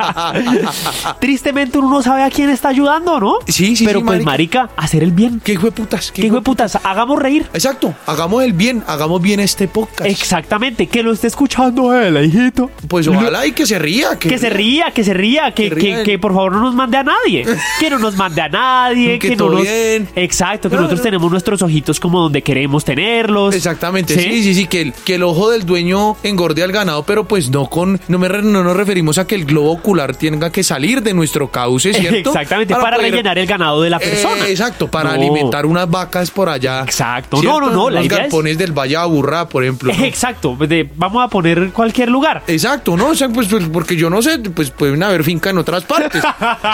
Tristemente 1.19 1.77
uno 1.77 1.89
no 1.89 2.01
sabe 2.01 2.23
a 2.23 2.29
quién 2.29 2.49
está 2.49 2.69
ayudando, 2.69 3.19
¿no? 3.19 3.39
Sí, 3.47 3.75
sí, 3.75 3.85
Pero 3.85 3.99
sí, 3.99 4.05
pues, 4.05 4.23
marica, 4.23 4.69
hacer 4.77 5.03
el 5.03 5.11
bien. 5.11 5.41
¿Qué 5.43 5.53
hijo 5.53 5.65
de 5.65 5.71
putas? 5.71 6.11
¿Qué 6.11 6.25
hijo 6.25 6.35
de 6.35 6.41
putas? 6.41 6.77
Hagamos 6.83 7.19
reír. 7.19 7.47
Exacto, 7.53 7.93
hagamos 8.05 8.43
el 8.43 8.53
bien, 8.53 8.83
hagamos 8.87 9.21
bien 9.21 9.39
este 9.39 9.67
podcast. 9.67 10.09
Exactamente, 10.09 10.87
que 10.87 11.03
lo 11.03 11.11
esté 11.11 11.27
escuchando. 11.27 11.49
Escuchando 11.49 11.95
él, 11.95 12.25
hijito. 12.25 12.69
Pues 12.87 12.98
ojalá 13.07 13.45
y 13.45 13.51
que 13.51 13.65
se 13.65 13.79
ría. 13.79 14.17
Que, 14.19 14.29
Que 14.29 14.37
se 14.37 14.49
ría, 14.49 14.91
que 14.91 15.03
se 15.03 15.13
ría, 15.13 15.51
que, 15.51 15.69
Que 15.69 16.03
que, 16.03 16.19
por 16.19 16.33
favor 16.33 16.51
no 16.53 16.61
nos 16.61 16.73
mande 16.75 16.97
a 16.97 17.03
nadie. 17.03 17.45
Que 17.79 17.89
no 17.89 17.99
nos 17.99 18.15
mande 18.15 18.41
a 18.41 18.49
nadie, 18.49 19.13
Que 19.19 19.29
que, 19.29 19.35
no 19.35 19.45
todo 19.45 19.53
nos. 19.55 19.63
bien. 19.63 20.07
Exacto, 20.15 20.69
que 20.69 20.75
nosotros 20.75 21.01
tenemos 21.01 21.31
nuestros 21.31 21.61
ojitos 21.61 21.99
como 21.99 22.19
donde 22.21 22.41
queremos 22.41 22.83
tenerlos. 22.85 23.55
Exactamente, 23.55 24.13
sí, 24.15 24.43
sí, 24.43 24.53
sí, 24.55 24.67
que, 24.67 24.81
el, 24.81 24.93
que 24.93 25.15
el 25.15 25.23
ojo 25.23 25.49
del 25.49 25.65
dueño 25.65 26.17
engorde 26.23 26.63
al 26.63 26.71
ganado, 26.71 27.03
pero 27.03 27.25
pues 27.25 27.49
no 27.49 27.67
con, 27.67 27.99
no, 28.07 28.17
me 28.19 28.27
re- 28.27 28.41
no 28.43 28.63
nos 28.63 28.75
referimos 28.75 29.17
a 29.17 29.25
que 29.27 29.35
el 29.35 29.45
globo 29.45 29.71
ocular 29.71 30.15
tenga 30.15 30.51
que 30.51 30.63
salir 30.63 31.01
de 31.01 31.13
nuestro 31.13 31.49
cauce, 31.49 31.93
¿cierto? 31.93 32.29
Exactamente, 32.31 32.73
para, 32.75 32.97
poder- 32.97 33.11
rellenar 33.11 33.37
el 33.37 33.45
ganado 33.47 33.81
de 33.81 33.89
la 33.89 33.99
persona. 33.99 34.47
Eh, 34.47 34.51
exacto, 34.51 34.89
para 34.89 35.09
No. 35.09 35.15
alimentar 35.15 35.65
unas 35.65 35.89
vacas 35.89 36.31
por 36.31 36.49
allá. 36.49 36.81
Exacto. 36.81 37.37
No, 37.37 37.41
¿cierto? 37.41 37.59
no, 37.61 37.69
no, 37.71 37.89
Los 37.89 38.05
idea 38.05 38.17
es- 38.17 38.23
galpones 38.23 38.57
del 38.57 38.71
Valle 38.71 38.97
Aburrá, 38.97 39.47
por 39.47 39.63
ejemplo. 39.63 39.91
Exacto, 39.99 40.55
de- 40.59 40.89
vamos 40.95 41.23
a 41.23 41.27
poner 41.27 41.71
cualquier 41.71 42.09
lugar. 42.09 42.43
Exacto. 42.47 42.78
Exacto, 42.79 42.95
¿no? 42.97 43.09
O 43.09 43.15
sea, 43.15 43.29
pues, 43.29 43.47
pues, 43.47 43.65
porque 43.71 43.95
yo 43.95 44.09
no 44.09 44.21
sé, 44.21 44.39
pues 44.39 44.71
pueden 44.71 45.03
haber 45.03 45.23
finca 45.23 45.49
en 45.49 45.57
otras 45.57 45.83
partes. 45.83 46.23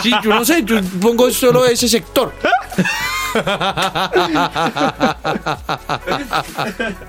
Sí, 0.03 0.11
yo 0.23 0.29
no 0.35 0.45
sé, 0.45 0.63
yo 0.63 0.77
pongo 1.01 1.29
solo 1.31 1.65
ese 1.65 1.87
sector. 1.87 2.33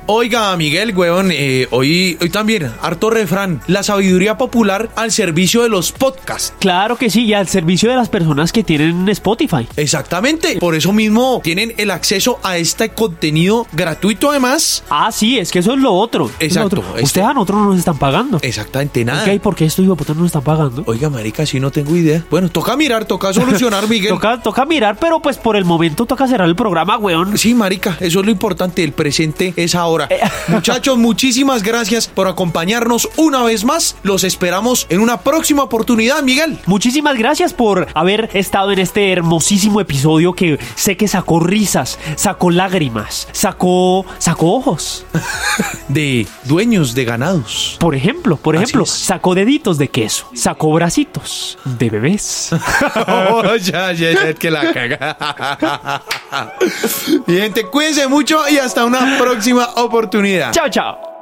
Oiga, 0.07 0.57
Miguel, 0.57 0.97
weón, 0.97 1.31
eh, 1.33 1.69
hoy, 1.71 2.17
hoy 2.21 2.31
también, 2.31 2.71
harto 2.83 3.11
refrán, 3.11 3.61
la 3.67 3.83
sabiduría 3.83 4.37
popular 4.39 4.89
al 4.97 5.13
servicio 5.13 5.63
de 5.63 5.69
los 5.69 5.93
podcasts. 5.93 6.53
Claro 6.59 6.97
que 6.97 7.11
sí, 7.11 7.25
y 7.25 7.35
al 7.35 7.49
servicio 7.49 7.91
de 7.91 7.97
las 7.97 8.09
personas 8.09 8.53
que 8.53 8.63
tienen 8.65 9.09
Spotify. 9.09 9.69
Exactamente, 9.77 10.57
por 10.59 10.75
eso 10.75 10.93
mismo 10.93 11.41
tienen 11.45 11.75
el 11.77 11.91
acceso 11.91 12.39
a 12.43 12.57
este 12.57 12.91
contenido 12.91 13.67
gratuito 13.73 14.31
además. 14.31 14.83
Ah, 14.91 15.11
sí, 15.13 15.39
es 15.39 15.51
que 15.51 15.61
eso 15.61 15.75
es 15.75 15.79
lo 15.81 15.93
otro. 15.93 16.27
Es 16.39 16.55
lo 16.55 16.63
Exacto, 16.63 16.81
otro. 16.81 16.83
este- 16.95 17.03
Ustedes 17.05 17.27
a 17.29 17.35
nosotros 17.35 17.59
no 17.61 17.65
nos 17.71 17.79
están 17.79 17.99
pagando. 17.99 18.39
Exactamente 18.43 18.86
nada. 19.05 19.25
¿Qué 19.25 19.33
hay? 19.33 19.39
¿Por 19.39 19.55
qué 19.55 19.65
estos 19.65 19.85
hipoputas 19.85 20.17
no 20.17 20.23
nos 20.23 20.29
están 20.29 20.43
pagando? 20.43 20.83
Oiga, 20.87 21.11
marica, 21.11 21.45
sí 21.47 21.61
no 21.61 21.71
tengo 21.71 21.97
idea. 21.97 22.25
Bueno, 22.31 22.49
toca 22.49 22.77
mirar, 22.77 23.05
toca 23.05 23.33
solucionar, 23.33 23.89
Miguel. 23.89 24.11
Toca, 24.11 24.41
toca 24.41 24.65
mirar, 24.65 24.97
pero 25.01 25.21
pues 25.21 25.37
por 25.37 25.57
el 25.57 25.65
momento 25.65 26.07
toca 26.07 26.27
cerrar 26.27 26.49
el 26.49 26.57
programa, 26.57 26.97
weón. 26.99 27.37
Sí, 27.39 27.55
marica, 27.55 27.97
eso 28.01 28.21
es 28.21 28.27
lo 28.27 28.31
importante, 28.31 28.83
el 28.85 28.93
presente 28.93 29.53
es 29.57 29.75
ahora. 29.75 30.09
Muchachos, 30.49 30.99
muchísimas 30.99 31.63
gracias 31.63 32.09
por 32.09 32.29
acompañarnos 32.29 33.09
una 33.17 33.43
vez 33.43 33.65
más. 33.65 33.97
Los 34.03 34.25
esperamos 34.25 34.87
en 34.89 35.01
una 35.01 35.21
próxima 35.21 35.63
oportunidad, 35.63 36.23
Miguel. 36.23 36.59
Muchísimas 36.67 37.17
gracias 37.17 37.53
por 37.53 37.89
haber 37.95 38.31
estado 38.35 38.73
en 38.73 38.79
este 38.79 39.13
hermosísimo 39.13 39.81
episodio 39.81 40.33
que 40.33 40.59
sé 40.75 40.97
que 40.97 41.09
sacó 41.09 41.41
risas, 41.41 41.99
sacó 42.17 42.51
lágrimas, 42.51 43.29
sacó, 43.33 44.05
sacó 44.19 44.55
ojos. 44.55 45.05
De 45.89 46.27
dueños 46.45 46.95
de 46.95 47.05
ganados. 47.05 47.77
Por 47.79 47.95
ejemplo, 47.95 48.37
por 48.37 48.57
Así 48.57 48.76
ejemplo, 48.83 48.87
sacó 48.87 49.35
deditos 49.35 49.79
de 49.79 49.89
queso, 49.89 50.29
sacó 50.35 50.73
bracitos 50.73 51.59
de 51.65 51.91
bebés. 51.91 52.51
Oh, 53.09 53.57
ya, 53.57 53.93
ya, 53.93 54.13
ya, 54.13 54.35
que 54.35 54.51
la 54.51 54.73
caga. 54.73 56.03
Mi 57.27 57.35
gente, 57.41 57.65
cuídense 57.67 58.07
mucho 58.09 58.49
y 58.49 58.59
hasta 58.59 58.85
una 58.85 59.19
próxima 59.19 59.69
oportunidad. 59.77 60.53
chao, 60.53 60.69
chao. 60.69 61.16